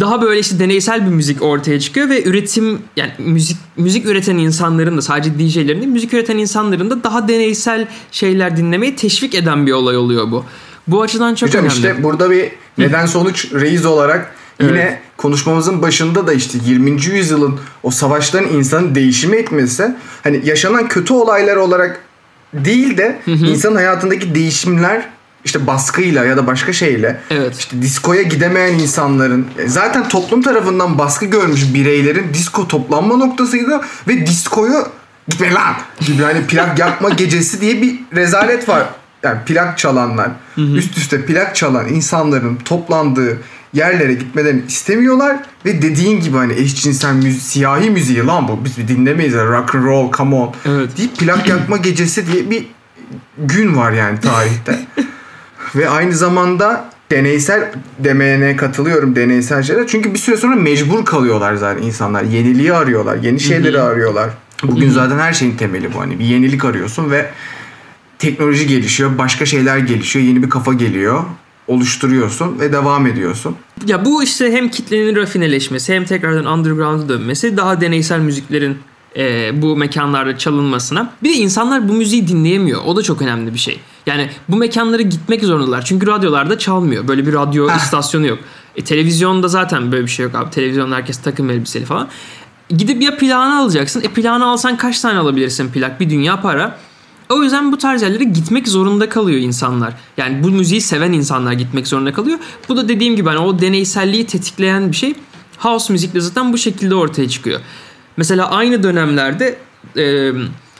daha 0.00 0.22
böyle 0.22 0.40
işte 0.40 0.58
deneysel 0.58 1.06
bir 1.06 1.10
müzik 1.10 1.42
ortaya 1.42 1.80
çıkıyor 1.80 2.08
ve 2.08 2.24
üretim 2.24 2.78
yani 2.96 3.12
müzik 3.18 3.56
müzik 3.76 4.06
üreten 4.06 4.38
insanların 4.38 4.96
da 4.96 5.02
sadece 5.02 5.38
DJ'lerin 5.38 5.80
değil 5.80 5.92
müzik 5.92 6.14
üreten 6.14 6.38
insanların 6.38 6.90
da 6.90 7.04
daha 7.04 7.28
deneysel 7.28 7.88
şeyler 8.12 8.56
dinlemeyi 8.56 8.96
teşvik 8.96 9.34
eden 9.34 9.66
bir 9.66 9.72
olay 9.72 9.96
oluyor 9.96 10.30
bu. 10.30 10.44
Bu 10.86 11.02
açıdan 11.02 11.34
çok 11.34 11.48
Hocam 11.48 11.64
önemli. 11.64 11.74
işte 11.74 12.02
burada 12.02 12.30
bir 12.30 12.52
neden 12.78 13.06
sonuç 13.06 13.52
reis 13.52 13.86
olarak 13.86 14.34
yine 14.62 15.00
konuşmamızın 15.16 15.82
başında 15.82 16.26
da 16.26 16.32
işte 16.32 16.58
20. 16.66 16.90
yüzyılın 16.90 17.60
o 17.82 17.90
savaşların 17.90 18.48
insanın 18.48 18.94
değişimi 18.94 19.36
etmesi 19.36 19.94
hani 20.22 20.40
yaşanan 20.44 20.88
kötü 20.88 21.12
olaylar 21.12 21.56
olarak 21.56 22.00
değil 22.54 22.96
de 22.96 23.20
insanın 23.26 23.76
hayatındaki 23.76 24.34
değişimler 24.34 25.08
işte 25.44 25.66
baskıyla 25.66 26.24
ya 26.24 26.36
da 26.36 26.46
başka 26.46 26.72
şeyle 26.72 27.20
Evet. 27.30 27.56
işte 27.58 27.82
diskoya 27.82 28.22
gidemeyen 28.22 28.74
insanların 28.78 29.46
e, 29.58 29.68
zaten 29.68 30.08
toplum 30.08 30.42
tarafından 30.42 30.98
baskı 30.98 31.26
görmüş 31.26 31.74
bireylerin 31.74 32.34
disko 32.34 32.68
toplanma 32.68 33.16
noktasıydı 33.16 33.80
ve 34.08 34.26
diskoyu 34.26 34.86
gitme 35.28 35.52
lan 35.52 35.74
gibi 36.00 36.22
hani 36.22 36.46
plak 36.46 36.78
yakma 36.78 37.08
gecesi 37.16 37.60
diye 37.60 37.82
bir 37.82 37.94
rezalet 38.14 38.68
var. 38.68 38.84
Yani 39.22 39.38
plak 39.46 39.78
çalanlar, 39.78 40.30
üst 40.56 40.98
üste 40.98 41.26
plak 41.26 41.56
çalan 41.56 41.88
insanların 41.88 42.56
toplandığı 42.56 43.38
yerlere 43.72 44.14
gitmelerini 44.14 44.62
istemiyorlar 44.68 45.36
ve 45.64 45.82
dediğin 45.82 46.20
gibi 46.20 46.36
hani 46.36 46.52
eşcinsel 46.52 47.12
müzi 47.14 47.40
siyahi 47.40 47.90
müziği 47.90 48.26
lan 48.26 48.48
bu 48.48 48.64
biz 48.64 48.78
bir 48.78 48.88
dinlemeyiz 48.88 49.34
ya, 49.34 49.46
rock 49.46 49.74
and 49.74 49.84
roll 49.84 50.12
come 50.12 50.34
on 50.36 50.54
Evet. 50.66 50.98
deyip 50.98 51.16
plak 51.16 51.48
yakma 51.48 51.76
gecesi 51.76 52.32
diye 52.32 52.50
bir 52.50 52.66
gün 53.38 53.76
var 53.76 53.92
yani 53.92 54.20
tarihte. 54.20 54.78
Ve 55.76 55.88
aynı 55.88 56.12
zamanda 56.12 56.90
deneysel 57.10 57.72
demeyene 57.98 58.56
katılıyorum 58.56 59.16
deneysel 59.16 59.62
şeyler. 59.62 59.86
Çünkü 59.86 60.14
bir 60.14 60.18
süre 60.18 60.36
sonra 60.36 60.56
mecbur 60.56 61.04
kalıyorlar 61.04 61.54
zaten 61.54 61.82
insanlar. 61.82 62.22
Yeniliği 62.22 62.72
arıyorlar. 62.72 63.16
Yeni 63.16 63.40
şeyleri 63.40 63.80
arıyorlar. 63.80 64.30
Bugün 64.62 64.90
zaten 64.90 65.18
her 65.18 65.32
şeyin 65.32 65.56
temeli 65.56 65.94
bu. 65.94 66.00
Hani 66.00 66.18
bir 66.18 66.24
yenilik 66.24 66.64
arıyorsun 66.64 67.10
ve 67.10 67.30
teknoloji 68.18 68.66
gelişiyor. 68.66 69.18
Başka 69.18 69.46
şeyler 69.46 69.78
gelişiyor. 69.78 70.24
Yeni 70.24 70.42
bir 70.42 70.50
kafa 70.50 70.72
geliyor. 70.72 71.24
Oluşturuyorsun 71.68 72.60
ve 72.60 72.72
devam 72.72 73.06
ediyorsun. 73.06 73.56
Ya 73.86 74.04
bu 74.04 74.22
işte 74.22 74.52
hem 74.52 74.68
kitlenin 74.68 75.16
rafineleşmesi 75.16 75.94
hem 75.94 76.04
tekrardan 76.04 76.46
underground'a 76.58 77.08
dönmesi 77.08 77.56
daha 77.56 77.80
deneysel 77.80 78.20
müziklerin 78.20 78.78
e, 79.16 79.50
bu 79.62 79.76
mekanlarda 79.76 80.38
çalınmasına. 80.38 81.12
Bir 81.22 81.28
de 81.28 81.32
insanlar 81.32 81.88
bu 81.88 81.92
müziği 81.92 82.28
dinleyemiyor. 82.28 82.80
O 82.84 82.96
da 82.96 83.02
çok 83.02 83.22
önemli 83.22 83.54
bir 83.54 83.58
şey. 83.58 83.80
Yani 84.06 84.30
bu 84.48 84.56
mekanlara 84.56 85.02
gitmek 85.02 85.44
zorundalar. 85.44 85.84
Çünkü 85.84 86.06
radyolarda 86.06 86.58
çalmıyor. 86.58 87.08
Böyle 87.08 87.26
bir 87.26 87.32
radyo 87.32 87.76
istasyonu 87.76 88.26
yok. 88.26 88.38
E, 88.76 88.84
televizyonda 88.84 89.48
zaten 89.48 89.92
böyle 89.92 90.04
bir 90.04 90.10
şey 90.10 90.24
yok 90.24 90.34
abi. 90.34 90.50
Televizyonda 90.50 90.96
herkes 90.96 91.22
takım 91.22 91.50
elbiseli 91.50 91.84
falan. 91.84 92.08
Gidip 92.68 93.02
ya 93.02 93.16
plağını 93.16 93.58
alacaksın. 93.58 94.00
E 94.00 94.08
plağını 94.08 94.46
alsan 94.46 94.76
kaç 94.76 95.00
tane 95.00 95.18
alabilirsin 95.18 95.68
plak? 95.68 96.00
Bir 96.00 96.10
dünya 96.10 96.40
para. 96.40 96.78
O 97.28 97.42
yüzden 97.42 97.72
bu 97.72 97.78
tarz 97.78 98.02
yerlere 98.02 98.24
gitmek 98.24 98.68
zorunda 98.68 99.08
kalıyor 99.08 99.38
insanlar. 99.38 99.94
Yani 100.16 100.42
bu 100.42 100.50
müziği 100.50 100.80
seven 100.80 101.12
insanlar 101.12 101.52
gitmek 101.52 101.86
zorunda 101.86 102.12
kalıyor. 102.12 102.38
Bu 102.68 102.76
da 102.76 102.88
dediğim 102.88 103.16
gibi 103.16 103.28
hani 103.28 103.38
o 103.38 103.60
deneyselliği 103.60 104.26
tetikleyen 104.26 104.90
bir 104.90 104.96
şey. 104.96 105.14
House 105.58 105.92
müzik 105.92 106.14
de 106.14 106.20
zaten 106.20 106.52
bu 106.52 106.58
şekilde 106.58 106.94
ortaya 106.94 107.28
çıkıyor. 107.28 107.60
Mesela 108.16 108.50
aynı 108.50 108.82
dönemlerde 108.82 109.56
e, 109.96 110.32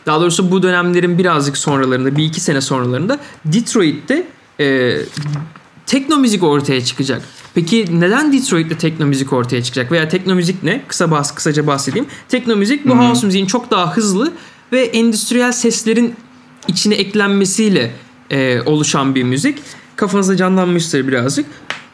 daha 0.07 0.21
doğrusu 0.21 0.51
bu 0.51 0.63
dönemlerin 0.63 1.19
birazcık 1.19 1.57
sonralarında 1.57 2.17
bir 2.17 2.25
iki 2.25 2.41
sene 2.41 2.61
sonralarında 2.61 3.19
Detroit'te 3.45 4.27
e, 4.61 4.97
tekno 5.87 6.17
müzik 6.17 6.43
ortaya 6.43 6.85
çıkacak. 6.85 7.23
Peki 7.55 8.01
neden 8.01 8.33
Detroit'te 8.33 8.79
tekno 8.79 9.07
müzik 9.07 9.33
ortaya 9.33 9.63
çıkacak? 9.63 9.93
Veya 9.93 10.09
tekno 10.09 10.35
müzik 10.35 10.63
ne? 10.63 10.83
Kısa 10.89 11.11
bahs 11.11 11.35
kısaca 11.35 11.67
bahsedeyim. 11.67 12.07
Tekno 12.29 12.57
müzik 12.57 12.89
bu 12.89 12.99
house 12.99 13.27
müziğin 13.27 13.47
çok 13.47 13.71
daha 13.71 13.97
hızlı 13.97 14.33
ve 14.73 14.81
endüstriyel 14.81 15.53
seslerin 15.53 16.15
içine 16.69 16.95
eklenmesiyle 16.95 17.93
e, 18.31 18.61
oluşan 18.67 19.15
bir 19.15 19.23
müzik. 19.23 19.59
Kafanızda 19.97 20.37
canlanmıştır 20.37 21.09
birazcık. 21.09 21.47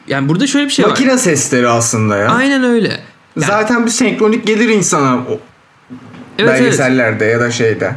Yani 0.07 0.29
burada 0.29 0.47
şöyle 0.47 0.65
bir 0.65 0.71
şey 0.71 0.85
Makine 0.85 1.13
var. 1.13 1.17
sesleri 1.17 1.67
aslında 1.69 2.17
ya. 2.17 2.29
Aynen 2.29 2.63
öyle. 2.63 2.99
Yani- 3.41 3.45
Zaten 3.45 3.85
bir 3.85 3.91
senkronik 3.91 4.47
gelir 4.47 4.69
insana 4.69 5.15
o 5.15 5.39
Evet, 6.39 6.49
evet. 6.51 6.61
belgesellerde 6.61 7.25
ya 7.25 7.39
da 7.39 7.51
şeyde. 7.51 7.95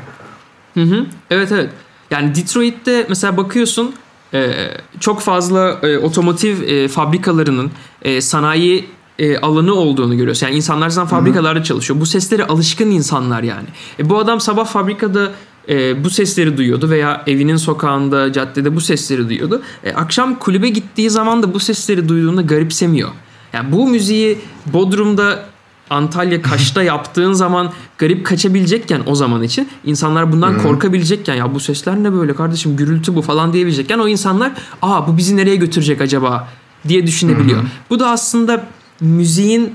Hı 0.75 0.81
hı. 0.83 1.07
Evet 1.31 1.53
evet. 1.53 1.71
Yani 2.11 2.35
Detroit'te 2.35 3.07
mesela 3.09 3.37
bakıyorsun 3.37 3.95
e, 4.35 4.53
çok 5.01 5.21
fazla 5.21 5.79
e, 5.83 5.99
otomotiv 5.99 6.63
e, 6.63 6.89
fabrikalarının 6.89 7.71
e, 8.03 8.21
sanayi 8.21 8.89
e, 9.19 9.39
alanı 9.39 9.75
olduğunu 9.75 10.17
görüyorsun. 10.17 10.47
Yani 10.47 10.57
insanlar 10.57 10.89
zaten 10.89 11.09
fabrikalarda 11.09 11.63
çalışıyor. 11.63 12.01
Bu 12.01 12.07
seslere 12.07 12.47
alışkın 12.47 12.91
insanlar 12.91 13.43
yani. 13.43 13.67
E, 13.99 14.11
bu 14.11 14.19
adam 14.19 14.41
sabah 14.41 14.67
fabrikada 14.67 15.31
e, 15.69 16.05
bu 16.05 16.11
sesleri 16.11 16.57
duyuyordu 16.57 16.91
veya 16.91 17.23
evinin 17.27 17.57
sokağında, 17.57 18.33
caddede 18.33 18.77
bu 18.77 18.81
sesleri 18.81 19.29
duyuyordu. 19.29 19.63
E, 19.85 19.93
akşam 19.93 20.39
kulübe 20.39 20.69
gittiği 20.69 21.11
zaman 21.11 21.43
da 21.43 21.55
bu 21.55 21.61
sesleri 21.61 22.09
duyduğunda 22.09 22.43
garipsemiyor. 22.43 23.11
Yani 23.53 23.73
bu 23.73 23.89
müziği 23.89 24.39
Bodrum'da 24.67 25.45
Antalya 25.91 26.43
Kaş'ta 26.43 26.83
yaptığın 26.93 27.33
zaman 27.33 27.73
garip 27.99 28.27
kaçabilecekken 28.27 29.03
o 29.07 29.15
zaman 29.15 29.43
için 29.43 29.69
insanlar 29.85 30.33
bundan 30.33 30.63
korkabilecekken 30.63 31.35
ya 31.35 31.55
bu 31.55 31.61
sesler 31.61 32.03
ne 32.03 32.13
böyle 32.13 32.35
kardeşim 32.35 32.77
gürültü 32.77 33.15
bu 33.15 33.23
falan 33.23 33.53
diyebilecekken 33.53 33.99
o 33.99 34.09
insanlar 34.09 34.53
aa 34.83 35.07
bu 35.09 35.17
bizi 35.17 35.37
nereye 35.37 35.57
götürecek 35.57 36.01
acaba? 36.01 36.49
diye 36.89 37.07
düşünebiliyor. 37.07 37.63
Bu 37.91 38.01
da 38.01 38.11
aslında 38.11 38.67
müziğin 39.01 39.75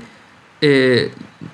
e, 0.62 0.98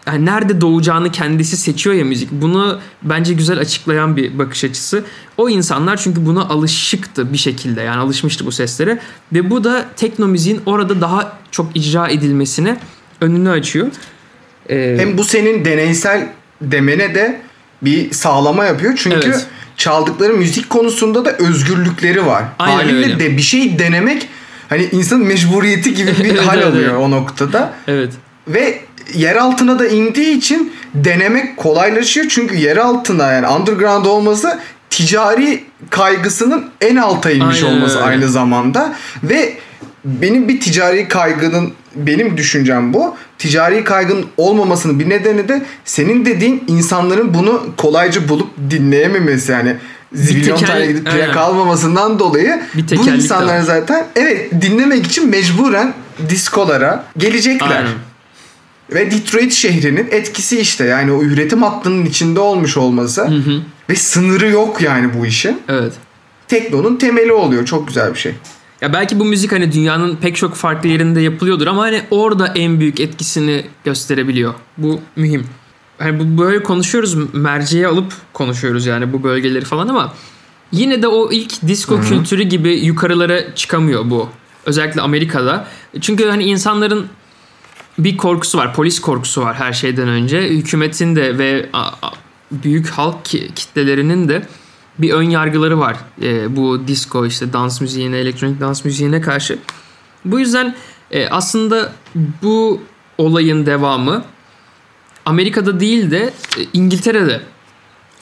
yani 0.06 0.26
nerede 0.26 0.60
doğacağını 0.60 1.12
kendisi 1.12 1.56
seçiyor 1.56 1.96
ya 1.96 2.04
müzik. 2.04 2.28
Bunu 2.32 2.78
bence 3.02 3.34
güzel 3.34 3.58
açıklayan 3.58 4.16
bir 4.16 4.38
bakış 4.38 4.64
açısı. 4.64 5.04
O 5.36 5.48
insanlar 5.48 5.96
çünkü 5.96 6.26
buna 6.26 6.42
alışıktı 6.42 7.32
bir 7.32 7.38
şekilde 7.38 7.80
yani 7.82 8.00
alışmıştı 8.00 8.46
bu 8.46 8.52
seslere 8.52 8.98
ve 9.32 9.50
bu 9.50 9.64
da 9.64 9.84
tekno 9.96 10.26
müziğin 10.28 10.60
orada 10.66 11.00
daha 11.00 11.38
çok 11.50 11.76
icra 11.76 12.08
edilmesine 12.08 12.76
önünü 13.20 13.50
açıyor. 13.50 13.86
Ee, 14.70 14.96
Hem 14.98 15.18
bu 15.18 15.24
senin 15.24 15.64
deneysel 15.64 16.28
demene 16.62 17.14
de 17.14 17.40
bir 17.82 18.10
sağlama 18.12 18.64
yapıyor. 18.64 18.92
Çünkü 18.96 19.20
Evet. 19.26 19.46
çaldıkları 19.76 20.32
müzik 20.32 20.70
konusunda 20.70 21.24
da 21.24 21.32
özgürlükleri 21.36 22.26
var. 22.26 22.44
Aynen 22.58 22.76
Haliyle 22.76 22.98
öyle. 23.06 23.20
de 23.20 23.36
bir 23.36 23.42
şey 23.42 23.78
denemek 23.78 24.28
hani 24.68 24.88
insanın 24.92 25.26
mecburiyeti 25.26 25.94
gibi 25.94 26.10
bir 26.24 26.36
hal 26.38 26.62
alıyor 26.62 26.96
o 26.96 27.10
noktada. 27.10 27.74
evet. 27.88 28.12
Ve 28.48 28.80
yer 29.14 29.36
altına 29.36 29.78
da 29.78 29.86
indiği 29.86 30.38
için 30.38 30.72
denemek 30.94 31.56
kolaylaşıyor. 31.56 32.26
Çünkü 32.28 32.56
yer 32.56 32.76
altına 32.76 33.32
yani 33.32 33.46
underground 33.46 34.04
olması 34.04 34.58
ticari 34.90 35.64
kaygısının 35.90 36.64
en 36.80 36.96
alta 36.96 37.30
inmiş 37.30 37.62
Aynen 37.62 37.76
olması 37.76 38.02
aynı 38.02 38.28
zamanda. 38.28 38.94
Ve 39.22 39.56
benim 40.04 40.48
bir 40.48 40.60
ticari 40.60 41.08
kaygının 41.08 41.72
benim 41.96 42.36
düşüncem 42.36 42.92
bu. 42.92 43.16
Ticari 43.38 43.84
kaygının 43.84 44.26
olmamasının 44.36 45.00
bir 45.00 45.08
nedeni 45.08 45.48
de 45.48 45.62
senin 45.84 46.26
dediğin 46.26 46.64
insanların 46.68 47.34
bunu 47.34 47.62
kolayca 47.76 48.28
bulup 48.28 48.48
dinleyememesi 48.70 49.52
yani 49.52 49.76
zibilyon 50.12 50.56
tane 50.56 50.86
gidip 50.86 51.06
plak 51.06 51.36
almamasından 51.36 52.18
dolayı 52.18 52.62
bu 52.74 53.08
insanlar 53.08 53.60
zaten 53.60 54.06
evet 54.16 54.50
dinlemek 54.60 55.06
için 55.06 55.30
mecburen 55.30 55.94
diskolara 56.28 57.04
gelecekler. 57.18 57.76
Aynen. 57.76 58.11
Ve 58.94 59.10
Detroit 59.10 59.52
şehrinin 59.52 60.08
etkisi 60.10 60.60
işte 60.60 60.84
yani 60.84 61.12
o 61.12 61.22
üretim 61.22 61.62
hattının 61.62 62.04
içinde 62.04 62.40
olmuş 62.40 62.76
olması 62.76 63.42
ve 63.90 63.94
sınırı 63.94 64.48
yok 64.48 64.82
yani 64.82 65.10
bu 65.20 65.26
işin. 65.26 65.60
Evet. 65.68 65.92
Tekno'nun 66.48 66.96
temeli 66.96 67.32
oluyor. 67.32 67.64
Çok 67.64 67.88
güzel 67.88 68.14
bir 68.14 68.18
şey. 68.18 68.34
Ya 68.80 68.92
belki 68.92 69.18
bu 69.18 69.24
müzik 69.24 69.52
hani 69.52 69.72
dünyanın 69.72 70.16
pek 70.16 70.36
çok 70.36 70.54
farklı 70.54 70.88
yerinde 70.88 71.20
yapılıyordur 71.20 71.66
ama 71.66 71.82
hani 71.82 72.02
orada 72.10 72.46
en 72.46 72.80
büyük 72.80 73.00
etkisini 73.00 73.64
gösterebiliyor. 73.84 74.54
Bu 74.78 75.00
mühim. 75.16 75.46
Hani 75.98 76.20
bu 76.20 76.42
böyle 76.42 76.62
konuşuyoruz, 76.62 77.34
merceğe 77.34 77.86
alıp 77.86 78.12
konuşuyoruz 78.32 78.86
yani 78.86 79.12
bu 79.12 79.22
bölgeleri 79.22 79.64
falan 79.64 79.88
ama 79.88 80.14
yine 80.72 81.02
de 81.02 81.08
o 81.08 81.32
ilk 81.32 81.62
disco 81.68 82.00
kültürü 82.00 82.42
gibi 82.42 82.72
yukarılara 82.72 83.54
çıkamıyor 83.54 84.10
bu. 84.10 84.28
Özellikle 84.66 85.00
Amerika'da. 85.00 85.68
Çünkü 86.00 86.28
hani 86.28 86.44
insanların 86.44 87.06
bir 87.98 88.16
korkusu 88.16 88.58
var, 88.58 88.74
polis 88.74 89.00
korkusu 89.00 89.42
var 89.42 89.54
her 89.56 89.72
şeyden 89.72 90.08
önce. 90.08 90.48
Hükümetin 90.48 91.16
de 91.16 91.38
ve 91.38 91.68
büyük 92.52 92.88
halk 92.90 93.24
ki- 93.24 93.50
kitlelerinin 93.54 94.28
de 94.28 94.42
bir 94.98 95.10
ön 95.12 95.22
yargıları 95.22 95.78
var. 95.78 95.96
Ee, 96.22 96.56
bu 96.56 96.88
disco 96.88 97.26
işte 97.26 97.52
dans 97.52 97.80
müziğine, 97.80 98.18
elektronik 98.18 98.60
dans 98.60 98.84
müziğine 98.84 99.20
karşı. 99.20 99.58
Bu 100.24 100.40
yüzden 100.40 100.74
e, 101.10 101.28
aslında 101.28 101.92
bu 102.42 102.80
olayın 103.18 103.66
devamı 103.66 104.24
Amerika'da 105.26 105.80
değil 105.80 106.10
de 106.10 106.18
e, 106.58 106.60
İngiltere'de 106.72 107.40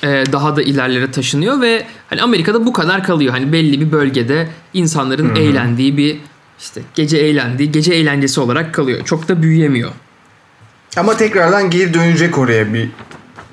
e, 0.03 0.25
daha 0.33 0.57
da 0.57 0.63
ilerlere 0.63 1.11
taşınıyor 1.11 1.61
ve 1.61 1.87
hani 2.11 2.23
Amerika'da 2.23 2.67
bu 2.67 2.73
kadar 2.73 3.05
kalıyor. 3.05 3.33
Hani 3.33 3.53
belli 3.53 3.81
bir 3.81 3.93
bölgede 3.93 4.49
insanların 4.75 5.37
eğlendiği 5.37 5.97
bir 5.97 6.19
işte 6.61 6.81
gece 6.95 7.17
eğlendiği, 7.19 7.73
gece 7.73 7.95
eğlencesi 7.95 8.41
olarak 8.41 8.75
kalıyor. 8.75 9.05
Çok 9.05 9.29
da 9.29 9.43
büyüyemiyor. 9.43 9.91
Ama 10.97 11.17
tekrardan 11.17 11.71
geri 11.71 11.95
dönecek 11.95 12.39
oraya 12.39 12.75
bir 12.75 12.89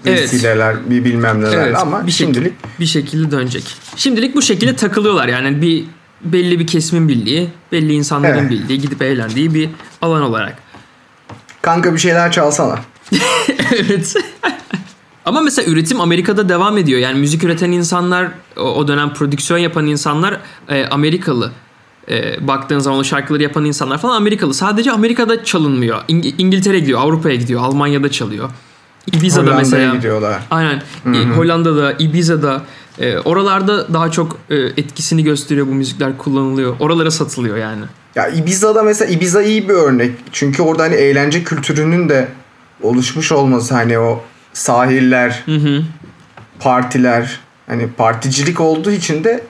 Evet. 0.06 0.22
vesileler, 0.22 0.90
bir 0.90 1.06
bilmem 1.06 1.42
neler 1.42 1.58
Evet, 1.58 1.76
ama 1.78 2.08
bir 2.08 2.12
şimdilik 2.12 2.54
bir 2.80 2.86
şekilde 2.86 3.32
dönecek. 3.32 3.64
Şimdilik 3.96 4.36
bu 4.36 4.42
şekilde 4.42 4.76
takılıyorlar 4.76 5.28
yani 5.28 5.62
bir 5.62 5.86
belli 6.22 6.60
bir 6.60 6.68
kesimin 6.68 7.08
bildiği, 7.08 7.50
belli 7.72 7.94
insanların 7.94 8.38
Evet. 8.38 8.50
bildiği, 8.50 8.82
gidip 8.82 9.02
eğlendiği 9.02 9.54
bir 9.54 9.70
alan 10.02 10.22
olarak. 10.22 10.58
kanka 11.62 11.94
bir 11.94 12.00
şeyler 12.00 12.32
çalsana. 12.32 12.80
evet. 13.76 14.16
Ama 15.26 15.42
mesela 15.42 15.72
üretim 15.72 16.02
Amerika'da 16.02 16.50
devam 16.50 16.78
ediyor. 16.78 17.00
Yani 17.00 17.20
müzik 17.20 17.44
üreten 17.44 17.72
insanlar, 17.72 18.28
o, 18.58 18.62
o 18.62 18.88
dönem 18.88 19.14
prodüksiyon 19.14 19.60
yapan 19.60 19.88
insanlar 19.88 20.40
e, 20.70 20.86
Amerikalı. 20.86 21.52
E, 22.10 22.48
baktığın 22.48 22.80
zaman 22.80 23.00
o 23.00 23.04
şarkıları 23.04 23.44
yapan 23.44 23.66
insanlar 23.66 23.98
falan 23.98 24.16
Amerikalı. 24.16 24.54
Sadece 24.54 24.92
Amerika'da 24.92 25.44
çalınmıyor. 25.44 26.02
İng- 26.10 26.34
İngiltere 26.38 26.80
gidiyor, 26.80 27.00
Avrupa'ya 27.00 27.36
gidiyor, 27.36 27.62
Almanya'da 27.62 28.12
çalıyor. 28.12 28.50
Ibiza'da 29.14 29.42
Hollanda'ya 29.46 29.60
mesela. 29.60 29.96
gidiyorlar. 29.96 30.42
Aynen. 30.52 30.82
E, 31.14 31.18
Hollanda'da, 31.36 31.94
Ibiza'da 32.00 32.62
e, 33.00 33.18
oralarda 33.18 33.94
daha 33.94 34.12
çok 34.12 34.38
e, 34.50 34.56
etkisini 34.56 35.24
gösteriyor 35.24 35.68
bu 35.68 35.72
müzikler 35.72 36.18
kullanılıyor. 36.18 36.76
Oralara 36.80 37.12
satılıyor 37.12 37.58
yani. 37.58 37.82
Ya 38.16 38.28
Ibiza'da 38.28 38.84
mesela 38.84 39.12
Ibiza 39.12 39.42
iyi 39.44 39.70
bir 39.70 39.74
örnek. 39.74 40.12
Çünkü 40.32 40.62
orada 40.62 40.84
hani 40.84 40.96
eğlence 40.96 41.44
kültürünün 41.44 42.10
de 42.10 42.28
oluşmuş 42.82 43.32
olması 43.32 43.74
hani 43.76 44.00
o 44.00 44.22
sahiller, 44.54 45.44
Hı 45.46 45.56
hı. 45.56 45.84
partiler 46.60 47.40
hani 47.68 47.88
particilik 47.98 48.62
olduğu 48.62 48.92
için 48.92 49.24
de 49.24 49.44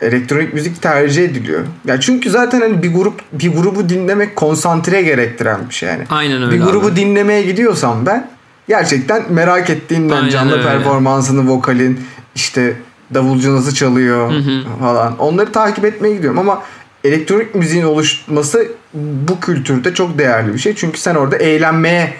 elektronik 0.00 0.54
müzik 0.54 0.82
tercih 0.82 1.24
ediliyor. 1.24 1.60
Ya 1.84 2.00
çünkü 2.00 2.30
zaten 2.30 2.60
hani 2.60 2.82
bir 2.82 2.94
grup 2.94 3.20
bir 3.32 3.52
grubu 3.52 3.88
dinlemek 3.88 4.36
konsantre 4.36 5.02
gerektiren 5.02 5.68
bir 5.68 5.74
şey 5.74 5.88
yani. 5.88 6.04
Aynen 6.10 6.42
öyle. 6.42 6.52
bir 6.54 6.60
grubu 6.60 6.86
abi. 6.86 6.96
dinlemeye 6.96 7.42
gidiyorsam 7.42 8.06
ben 8.06 8.30
gerçekten 8.68 9.32
merak 9.32 9.70
ettiğimden 9.70 10.16
Aynen 10.16 10.28
canlı 10.28 10.52
öyle. 10.52 10.62
performansını, 10.62 11.48
vokalin 11.50 12.00
işte 12.34 12.76
davulcu 13.14 13.56
nasıl 13.56 13.74
çalıyor 13.74 14.32
falan. 14.80 15.18
Onları 15.18 15.52
takip 15.52 15.84
etmeye 15.84 16.14
gidiyorum 16.14 16.38
ama 16.38 16.62
elektronik 17.04 17.54
müziğin 17.54 17.84
oluşması 17.84 18.68
bu 18.94 19.40
kültürde 19.40 19.94
çok 19.94 20.18
değerli 20.18 20.54
bir 20.54 20.58
şey. 20.58 20.74
Çünkü 20.74 21.00
sen 21.00 21.14
orada 21.14 21.36
eğlenmeye, 21.36 22.14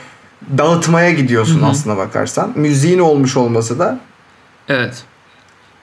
dağıtmaya 0.58 1.10
gidiyorsun 1.10 1.62
aslına 1.62 1.96
bakarsan. 1.96 2.52
Müziğin 2.54 2.98
olmuş 2.98 3.36
olması 3.36 3.78
da 3.78 3.98
Evet. 4.68 5.04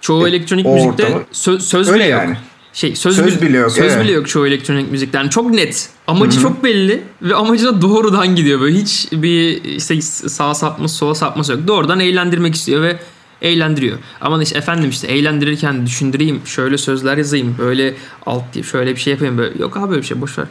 Çoğu 0.04 0.28
E, 0.28 0.30
elektronik 0.30 0.66
o 0.66 0.74
müzikte 0.74 1.04
ortamı- 1.04 1.24
sö- 1.34 1.60
söz 1.60 1.90
Öyle 1.90 2.00
bile 2.04 2.10
yok. 2.10 2.22
yani. 2.22 2.38
Şey 2.74 2.96
söz, 2.96 3.16
Söz 3.16 3.42
bile 3.42 3.58
yok, 3.58 3.72
Söz 3.72 3.94
evet. 3.94 4.04
bile 4.04 4.12
yok 4.12 4.28
çoğu 4.28 4.48
elektronik 4.48 4.92
müzikte. 4.92 5.18
Yani 5.18 5.30
çok 5.30 5.50
net. 5.52 5.90
Amacı 6.08 6.40
çok 6.42 6.64
belli 6.64 7.02
ve 7.22 7.36
amacına 7.36 7.82
doğrudan 7.82 8.36
gidiyor 8.36 8.60
böyle. 8.62 8.78
Hiç 8.78 9.08
bir 9.12 9.64
işte 9.64 10.02
sağa 10.02 10.54
sapması 10.54 10.96
sola 10.96 11.16
sapması 11.16 11.52
yok. 11.52 11.62
Doğrudan 11.68 12.00
eğlendirmek 12.00 12.56
istiyor 12.56 12.82
ve 12.82 12.98
eğlendiriyor. 13.42 13.98
Ama 14.22 14.44
işte 14.44 14.58
efendim 14.58 14.90
işte 14.90 15.08
eğlendirirken 15.08 15.86
düşündüreyim, 15.86 16.42
şöyle 16.46 16.78
sözler 16.78 17.18
yazayım, 17.18 17.56
böyle 17.60 17.94
alt 18.26 18.44
diye 18.54 18.64
şöyle 18.64 18.96
bir 18.96 19.00
şey 19.02 19.14
yapayım 19.14 19.38
böyle. 19.38 19.62
Yok 19.62 19.78
abi 19.78 19.90
böyle 19.90 20.02
bir 20.02 20.08
şey 20.08 20.22
boş 20.22 20.38
ver. 20.40 20.46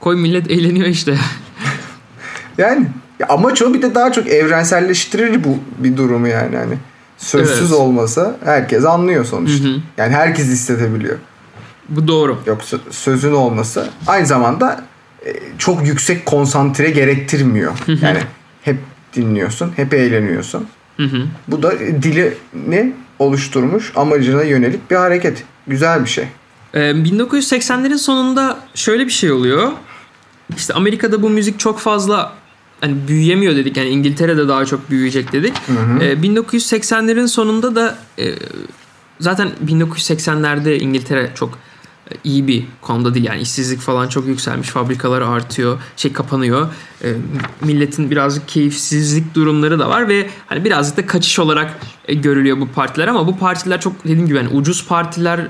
Koy 0.00 0.16
millet 0.16 0.50
eğleniyor 0.50 0.86
işte. 0.86 1.18
Yani 2.58 2.86
ya 3.20 3.26
amaç 3.28 3.62
o 3.62 3.74
bir 3.74 3.82
de 3.82 3.94
daha 3.94 4.12
çok 4.12 4.26
evrenselleştirir 4.28 5.44
bu 5.44 5.58
bir 5.78 5.96
durumu 5.96 6.28
yani 6.28 6.56
hani. 6.56 6.74
Sözsüz 7.18 7.60
Evet. 7.70 7.80
olmasa 7.80 8.36
herkes 8.44 8.84
anlıyor 8.84 9.24
sonuçta. 9.24 9.64
Hı 9.64 9.68
hı. 9.68 9.76
Yani 9.96 10.14
herkes 10.14 10.46
hissedebiliyor. 10.46 11.18
Bu 11.88 12.08
doğru. 12.08 12.38
Yoksa 12.46 12.76
sözün 12.90 13.32
olması 13.32 13.88
aynı 14.06 14.26
zamanda 14.26 14.84
e, 15.26 15.32
çok 15.58 15.86
yüksek 15.86 16.26
konsantre 16.26 16.90
gerektirmiyor. 16.90 17.72
Yani 18.02 18.18
hep 18.62 18.76
dinliyorsun, 19.14 19.72
hep 19.76 19.94
eğleniyorsun. 19.94 20.66
Hı 20.96 21.02
hı. 21.02 21.22
Bu 21.48 21.62
da 21.62 21.78
dilini 21.78 22.92
oluşturmuş 23.18 23.92
amacına 23.96 24.42
yönelik 24.42 24.90
bir 24.90 24.96
hareket. 24.96 25.44
Güzel 25.66 26.04
bir 26.04 26.08
şey. 26.08 26.24
Ee, 26.74 26.78
1980'lerin 26.80 27.98
sonunda 27.98 28.58
şöyle 28.74 29.06
bir 29.06 29.10
şey 29.10 29.32
oluyor. 29.32 29.72
İşte 30.56 30.74
Amerika'da 30.74 31.22
bu 31.22 31.30
müzik 31.30 31.58
çok 31.60 31.78
fazla 31.80 32.32
hani 32.80 33.08
büyüyemiyor 33.08 33.56
dedik. 33.56 33.76
Yani 33.76 33.88
İngiltere'de 33.88 34.48
daha 34.48 34.64
çok 34.64 34.90
büyüyecek 34.90 35.32
dedik. 35.32 35.54
Ee, 36.00 36.12
1980'lerin 36.12 37.28
sonunda 37.28 37.74
da 37.74 37.98
e, 38.18 38.34
zaten 39.20 39.48
1980'lerde 39.66 40.78
İngiltere 40.78 41.30
çok 41.34 41.58
e, 42.10 42.14
iyi 42.24 42.46
bir 42.46 42.64
konuda 42.80 43.14
değil. 43.14 43.26
Yani 43.26 43.40
işsizlik 43.40 43.80
falan 43.80 44.08
çok 44.08 44.26
yükselmiş. 44.26 44.68
Fabrikalar 44.68 45.22
artıyor. 45.22 45.78
Şey 45.96 46.12
kapanıyor. 46.12 46.68
E, 47.04 47.14
milletin 47.64 48.10
birazcık 48.10 48.48
keyifsizlik 48.48 49.34
durumları 49.34 49.78
da 49.78 49.88
var 49.88 50.08
ve 50.08 50.30
hani 50.46 50.64
birazcık 50.64 50.96
da 50.96 51.06
kaçış 51.06 51.38
olarak 51.38 51.78
e, 52.08 52.14
görülüyor 52.14 52.60
bu 52.60 52.68
partiler 52.68 53.08
ama 53.08 53.26
bu 53.26 53.38
partiler 53.38 53.80
çok 53.80 54.04
dediğim 54.04 54.26
gibi 54.26 54.38
hani 54.38 54.48
ucuz 54.48 54.86
partiler 54.86 55.48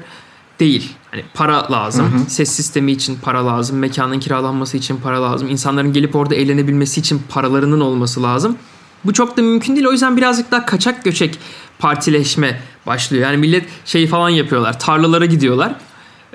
değil. 0.61 0.92
Hani 1.11 1.25
para 1.35 1.73
lazım. 1.73 2.25
Ses 2.29 2.51
sistemi 2.51 2.92
için 2.92 3.18
para 3.23 3.47
lazım. 3.47 3.79
Mekanın 3.79 4.21
kiralanması 4.21 4.77
için 4.77 4.97
para 4.97 5.23
lazım. 5.23 5.49
İnsanların 5.49 5.92
gelip 5.92 6.16
orada 6.16 6.35
eğlenebilmesi 6.35 7.01
için 7.01 7.23
paralarının 7.29 7.81
olması 7.81 8.23
lazım. 8.23 8.57
Bu 9.05 9.12
çok 9.12 9.37
da 9.37 9.42
mümkün 9.42 9.77
değil. 9.77 9.87
O 9.87 9.92
yüzden 9.92 10.16
birazcık 10.16 10.51
daha 10.51 10.66
kaçak 10.66 11.05
göçek 11.05 11.38
partileşme 11.79 12.61
başlıyor. 12.87 13.23
Yani 13.23 13.37
millet 13.37 13.64
şeyi 13.85 14.07
falan 14.07 14.29
yapıyorlar. 14.29 14.79
Tarlalara 14.79 15.25
gidiyorlar. 15.25 15.75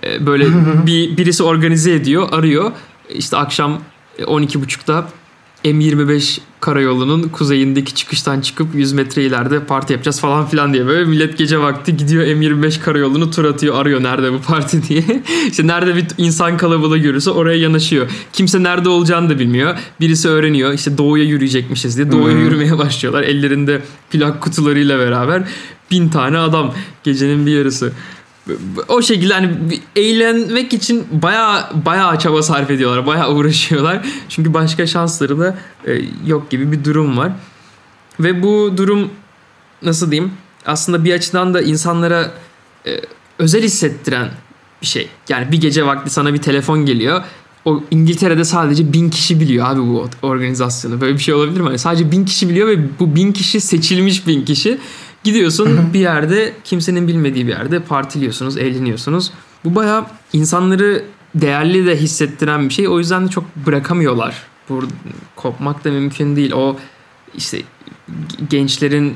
Ee, 0.03 0.25
Böyle 0.25 0.45
bir 0.85 1.17
birisi 1.17 1.43
organize 1.43 1.93
ediyor, 1.93 2.27
arıyor. 2.31 2.71
İşte 3.09 3.37
akşam 3.37 3.79
12.30'da 4.19 5.05
M25 5.65 6.39
karayolunun 6.59 7.29
kuzeyindeki 7.29 7.95
çıkıştan 7.95 8.41
çıkıp 8.41 8.75
100 8.75 8.93
metre 8.93 9.23
ileride 9.23 9.59
parti 9.59 9.93
yapacağız 9.93 10.19
falan 10.19 10.47
filan 10.47 10.73
diye 10.73 10.85
böyle 10.85 11.05
millet 11.05 11.37
gece 11.37 11.59
vakti 11.59 11.97
gidiyor 11.97 12.23
M25 12.23 12.79
karayolunu 12.79 13.31
tur 13.31 13.45
atıyor 13.45 13.75
arıyor 13.75 14.03
nerede 14.03 14.33
bu 14.33 14.41
parti 14.41 14.89
diye. 14.89 15.03
işte 15.47 15.67
nerede 15.67 15.95
bir 15.95 16.05
insan 16.17 16.57
kalabalığı 16.57 16.97
görürse 16.97 17.29
oraya 17.29 17.57
yanaşıyor. 17.57 18.07
Kimse 18.33 18.63
nerede 18.63 18.89
olacağını 18.89 19.29
da 19.29 19.39
bilmiyor. 19.39 19.77
Birisi 19.99 20.29
öğreniyor 20.29 20.73
işte 20.73 20.97
doğuya 20.97 21.23
yürüyecekmişiz 21.23 21.97
diye 21.97 22.11
doğuya 22.11 22.37
yürümeye 22.37 22.77
başlıyorlar. 22.77 23.23
Ellerinde 23.23 23.81
plak 24.11 24.41
kutularıyla 24.41 24.99
beraber 24.99 25.43
bin 25.91 26.09
tane 26.09 26.37
adam 26.37 26.73
gecenin 27.03 27.45
bir 27.45 27.51
yarısı. 27.51 27.91
O 28.87 29.01
şekilde 29.01 29.33
hani 29.33 29.79
eğlenmek 29.95 30.73
için 30.73 31.07
baya 31.11 31.71
baya 31.85 32.19
çaba 32.19 32.43
sarf 32.43 32.71
ediyorlar. 32.71 33.05
Baya 33.05 33.31
uğraşıyorlar. 33.31 34.05
Çünkü 34.29 34.53
başka 34.53 34.87
şansları 34.87 35.39
da 35.39 35.57
e, 35.87 36.01
yok 36.25 36.49
gibi 36.49 36.71
bir 36.71 36.83
durum 36.83 37.17
var. 37.17 37.31
Ve 38.19 38.43
bu 38.43 38.73
durum 38.77 39.09
nasıl 39.81 40.11
diyeyim? 40.11 40.31
Aslında 40.65 41.03
bir 41.03 41.13
açıdan 41.13 41.53
da 41.53 41.61
insanlara 41.61 42.31
e, 42.85 43.01
özel 43.39 43.63
hissettiren 43.63 44.31
bir 44.81 44.87
şey. 44.87 45.09
Yani 45.29 45.51
bir 45.51 45.61
gece 45.61 45.85
vakti 45.85 46.09
sana 46.09 46.33
bir 46.33 46.41
telefon 46.41 46.85
geliyor. 46.85 47.23
O 47.65 47.83
İngiltere'de 47.91 48.43
sadece 48.43 48.93
bin 48.93 49.09
kişi 49.09 49.39
biliyor 49.39 49.67
abi 49.67 49.81
bu 49.81 50.09
organizasyonu. 50.21 51.01
Böyle 51.01 51.13
bir 51.13 51.21
şey 51.21 51.33
olabilir 51.33 51.59
mi? 51.59 51.67
Hani 51.67 51.79
sadece 51.79 52.11
bin 52.11 52.25
kişi 52.25 52.49
biliyor 52.49 52.67
ve 52.67 52.99
bu 52.99 53.15
bin 53.15 53.31
kişi 53.31 53.61
seçilmiş 53.61 54.27
bin 54.27 54.45
kişi. 54.45 54.77
Gidiyorsun 55.23 55.93
bir 55.93 55.99
yerde 55.99 56.53
kimsenin 56.63 57.07
bilmediği 57.07 57.47
bir 57.47 57.51
yerde 57.51 57.79
partiliyorsunuz, 57.79 58.57
eğleniyorsunuz. 58.57 59.31
Bu 59.65 59.75
bayağı 59.75 60.05
insanları 60.33 61.03
değerli 61.35 61.85
de 61.85 61.97
hissettiren 61.97 62.69
bir 62.69 62.73
şey. 62.73 62.87
O 62.87 62.99
yüzden 62.99 63.25
de 63.25 63.29
çok 63.29 63.55
bırakamıyorlar. 63.55 64.43
Bu 64.69 64.83
kopmak 65.35 65.83
da 65.83 65.91
mümkün 65.91 66.35
değil. 66.35 66.51
O 66.51 66.77
işte 67.35 67.61
gençlerin 68.49 69.15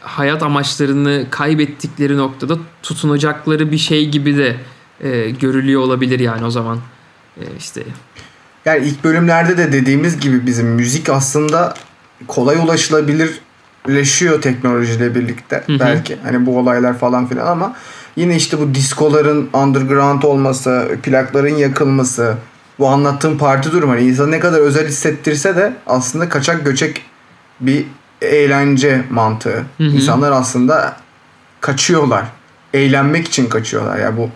hayat 0.00 0.42
amaçlarını 0.42 1.26
kaybettikleri 1.30 2.16
noktada 2.16 2.58
tutunacakları 2.82 3.72
bir 3.72 3.78
şey 3.78 4.08
gibi 4.08 4.36
de 4.36 4.56
e, 5.00 5.30
görülüyor 5.30 5.80
olabilir 5.80 6.20
yani 6.20 6.44
o 6.44 6.50
zaman. 6.50 6.78
E, 7.36 7.42
işte 7.58 7.82
Yani 8.64 8.86
ilk 8.86 9.04
bölümlerde 9.04 9.58
de 9.58 9.72
dediğimiz 9.72 10.20
gibi 10.20 10.46
bizim 10.46 10.66
müzik 10.66 11.08
aslında 11.08 11.74
kolay 12.26 12.56
ulaşılabilirleşiyor 13.84 14.42
teknolojiyle 14.42 15.14
birlikte 15.14 15.62
Hı 15.66 15.72
hı. 15.72 15.80
belki. 15.80 16.18
Hani 16.22 16.46
bu 16.46 16.58
olaylar 16.58 16.98
falan 16.98 17.26
filan 17.26 17.46
ama 17.46 17.76
yine 18.16 18.36
işte 18.36 18.58
bu 18.58 18.74
diskoların 18.74 19.48
underground 19.52 20.22
olması, 20.22 20.88
plakların 21.02 21.56
yakılması, 21.56 22.34
bu 22.78 22.88
anlattığım 22.88 23.38
parti 23.38 23.72
durumu 23.72 23.92
hani 23.92 24.02
insanı 24.02 24.30
ne 24.30 24.40
kadar 24.40 24.58
özel 24.58 24.88
hissettirse 24.88 25.56
de 25.56 25.72
aslında 25.86 26.28
kaçak 26.28 26.64
göçek 26.64 27.02
bir 27.60 27.84
eğlence 28.22 29.04
mantığı. 29.10 29.56
Hı 29.78 29.84
hı. 29.84 29.84
İnsanlar 29.84 30.32
aslında 30.32 30.96
kaçıyorlar. 31.60 32.24
Eğlenmek 32.74 33.28
için 33.28 33.46
kaçıyorlar. 33.46 33.98
Ya 33.98 34.16
bu 34.16 34.30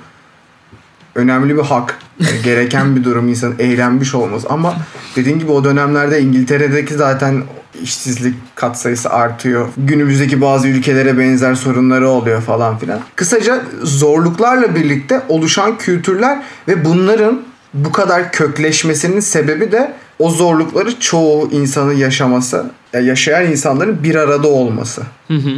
önemli 1.14 1.56
bir 1.56 1.62
hak. 1.62 1.98
Yani 2.20 2.42
gereken 2.44 2.96
bir 2.96 3.04
durum 3.04 3.28
insanın 3.28 3.58
eğlenmiş 3.58 4.14
olması. 4.14 4.48
Ama 4.48 4.74
dediğin 5.16 5.38
gibi 5.38 5.52
o 5.52 5.64
dönemlerde 5.64 6.20
İngiltere'deki 6.20 6.94
zaten 6.94 7.42
işsizlik 7.82 8.34
katsayısı 8.54 9.10
artıyor. 9.10 9.68
Günümüzdeki 9.76 10.40
bazı 10.40 10.68
ülkelere 10.68 11.18
benzer 11.18 11.54
sorunları 11.54 12.08
oluyor 12.08 12.42
falan 12.42 12.78
filan. 12.78 13.00
Kısaca 13.16 13.62
zorluklarla 13.82 14.74
birlikte 14.74 15.22
oluşan 15.28 15.78
kültürler 15.78 16.42
ve 16.68 16.84
bunların 16.84 17.42
bu 17.74 17.92
kadar 17.92 18.32
kökleşmesinin 18.32 19.20
sebebi 19.20 19.72
de 19.72 19.94
o 20.18 20.30
zorlukları 20.30 21.00
çoğu 21.00 21.48
insanın 21.52 21.94
yaşaması, 21.94 22.70
ya 22.92 23.00
yaşayan 23.00 23.50
insanların 23.50 24.02
bir 24.02 24.14
arada 24.14 24.48
olması. 24.48 25.02
hı 25.28 25.34
hı. 25.34 25.50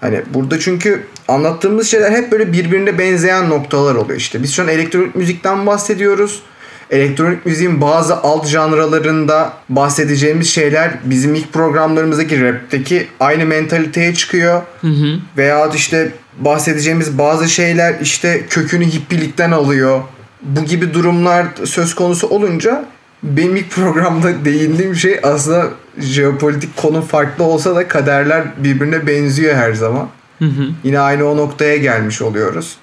Hani 0.00 0.22
burada 0.34 0.60
çünkü 0.60 1.04
anlattığımız 1.28 1.88
şeyler 1.88 2.10
hep 2.10 2.32
böyle 2.32 2.52
birbirine 2.52 2.98
benzeyen 2.98 3.50
noktalar 3.50 3.94
oluyor 3.94 4.18
işte. 4.18 4.42
Biz 4.42 4.52
şu 4.54 4.62
an 4.62 4.68
elektronik 4.68 5.14
müzikten 5.14 5.66
bahsediyoruz. 5.66 6.42
Elektronik 6.90 7.46
müziğin 7.46 7.80
bazı 7.80 8.16
alt 8.16 8.46
janralarında 8.46 9.52
bahsedeceğimiz 9.68 10.48
şeyler 10.48 10.90
bizim 11.04 11.34
ilk 11.34 11.52
programlarımızdaki 11.52 12.42
rapteki 12.42 13.08
aynı 13.20 13.46
mentaliteye 13.46 14.14
çıkıyor. 14.14 14.62
Hı 14.80 14.86
hı. 14.86 15.18
Veya 15.36 15.70
işte 15.74 16.12
bahsedeceğimiz 16.38 17.18
bazı 17.18 17.48
şeyler 17.48 17.94
işte 18.00 18.46
kökünü 18.50 18.86
hippilikten 18.86 19.50
alıyor. 19.50 20.00
Bu 20.42 20.64
gibi 20.64 20.94
durumlar 20.94 21.46
söz 21.64 21.94
konusu 21.94 22.26
olunca 22.28 22.84
benim 23.22 23.56
ilk 23.56 23.70
programda 23.70 24.44
değindiğim 24.44 24.94
şey 24.94 25.20
aslında 25.22 25.68
jeopolitik 25.98 26.76
konu 26.76 27.02
farklı 27.02 27.44
olsa 27.44 27.76
da 27.76 27.88
kaderler 27.88 28.42
birbirine 28.56 29.06
benziyor 29.06 29.54
her 29.54 29.72
zaman. 29.72 30.08
Hı 30.38 30.44
hı. 30.44 30.68
Yine 30.84 30.98
aynı 30.98 31.24
o 31.24 31.36
noktaya 31.36 31.76
gelmiş 31.76 32.22
oluyoruz. 32.22 32.76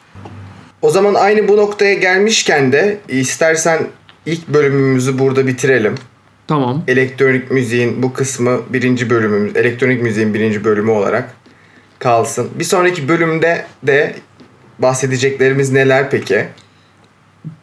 O 0.82 0.90
zaman 0.90 1.14
aynı 1.14 1.48
bu 1.48 1.58
noktaya 1.58 1.94
gelmişken 1.94 2.72
de 2.72 2.98
istersen 3.08 3.88
ilk 4.26 4.48
bölümümüzü 4.48 5.20
burada 5.20 5.48
bitirelim. 5.48 5.96
Tamam. 6.48 6.84
Elektronik 6.88 7.52
müziğin 7.52 8.04
bu 8.04 8.14
kısmı 8.14 8.60
birinci 8.70 9.10
bölümümüz, 9.10 9.56
elektronik 9.56 10.02
müziğin 10.02 10.34
birinci 10.34 10.64
bölümü 10.64 10.92
olarak 10.92 11.36
kalsın. 12.00 12.50
Bir 12.60 12.64
sonraki 12.64 13.08
bölümde 13.08 13.66
de 13.84 14.16
bahsedeceklerimiz 14.80 15.72
neler 15.72 16.10
peki? 16.10 16.46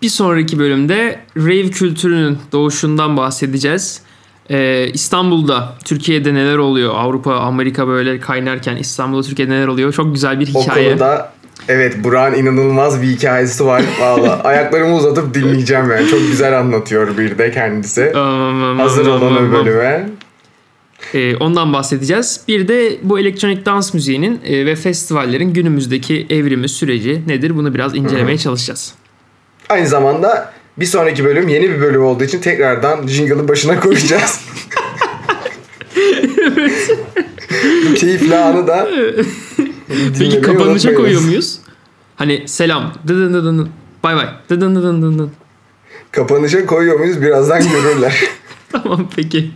Bir 0.02 0.08
sonraki 0.08 0.58
bölümde 0.58 1.18
rave 1.36 1.70
kültürünün 1.70 2.38
doğuşundan 2.52 3.16
bahsedeceğiz. 3.16 4.02
Ee, 4.50 4.90
İstanbul'da, 4.92 5.74
Türkiye'de 5.84 6.34
neler 6.34 6.56
oluyor? 6.56 6.94
Avrupa, 6.94 7.34
Amerika 7.34 7.88
böyle 7.88 8.20
kaynarken 8.20 8.76
İstanbul'da, 8.76 9.22
Türkiye'de 9.28 9.52
neler 9.52 9.66
oluyor? 9.66 9.92
Çok 9.92 10.14
güzel 10.14 10.40
bir 10.40 10.54
O 10.54 10.62
hikaye. 10.62 10.88
konuda 10.88 11.32
evet 11.68 12.04
Burak'ın 12.04 12.38
inanılmaz 12.38 13.02
bir 13.02 13.06
hikayesi 13.06 13.66
var. 13.66 13.82
Valla 14.00 14.40
ayaklarımı 14.44 14.96
uzatıp 14.96 15.34
dinleyeceğim 15.34 15.90
yani. 15.90 16.08
Çok 16.08 16.20
güzel 16.20 16.58
anlatıyor 16.58 17.18
bir 17.18 17.38
de 17.38 17.50
kendisi. 17.50 18.12
Hazır 18.12 19.06
aman, 19.06 19.22
olun 19.22 19.36
o 19.36 19.38
aman. 19.38 19.52
bölüme. 19.52 20.08
Ee, 21.14 21.36
ondan 21.36 21.72
bahsedeceğiz. 21.72 22.40
Bir 22.48 22.68
de 22.68 22.98
bu 23.02 23.18
elektronik 23.18 23.66
dans 23.66 23.94
müziğinin 23.94 24.40
e, 24.44 24.66
ve 24.66 24.76
festivallerin 24.76 25.52
günümüzdeki 25.52 26.26
evrimi, 26.30 26.68
süreci 26.68 27.22
nedir? 27.26 27.56
Bunu 27.56 27.74
biraz 27.74 27.96
incelemeye 27.96 28.38
çalışacağız. 28.38 28.94
Aynı 29.68 29.86
zamanda 29.86 30.52
bir 30.76 30.86
sonraki 30.86 31.24
bölüm 31.24 31.48
yeni 31.48 31.70
bir 31.70 31.80
bölüm 31.80 32.04
olduğu 32.04 32.24
için 32.24 32.40
tekrardan 32.40 33.06
jingle'ın 33.06 33.48
başına 33.48 33.80
koyacağız. 33.80 34.40
Bu 37.90 37.94
keyifli 37.94 38.36
anı 38.36 38.66
da 38.66 38.88
dinlemeyi 40.14 40.42
kapanışa 40.42 40.94
koyuyor 40.94 41.22
muyuz? 41.22 41.57
Hani 42.18 42.48
selam, 42.48 42.92
dıdın 43.08 43.34
dıdın 43.34 43.68
bay 44.04 44.16
bay, 44.16 44.26
dıdın 44.50 44.74
dıdın 44.76 45.02
dıdın. 45.02 45.30
Kapanışa 46.12 46.66
koyuyor 46.66 46.98
muyuz 47.00 47.22
birazdan 47.22 47.62
görürler. 47.72 48.20
Tamam 48.72 49.08
peki. 49.16 49.50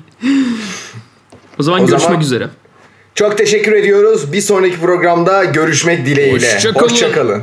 O 1.59 1.63
zaman 1.63 1.81
O 1.81 1.87
görüşmek 1.87 2.03
zaman- 2.03 2.21
üzere. 2.21 2.49
Çok 3.15 3.39
teşekkür 3.39 3.73
ediyoruz. 3.73 4.33
Bir 4.33 4.41
sonraki 4.41 4.81
programda 4.81 5.45
görüşmek 5.45 6.07
dileğiyle. 6.07 6.55
Hoşça 6.55 6.73
kalın. 6.73 6.85
Hoşça 6.89 7.13
kalın. 7.13 7.43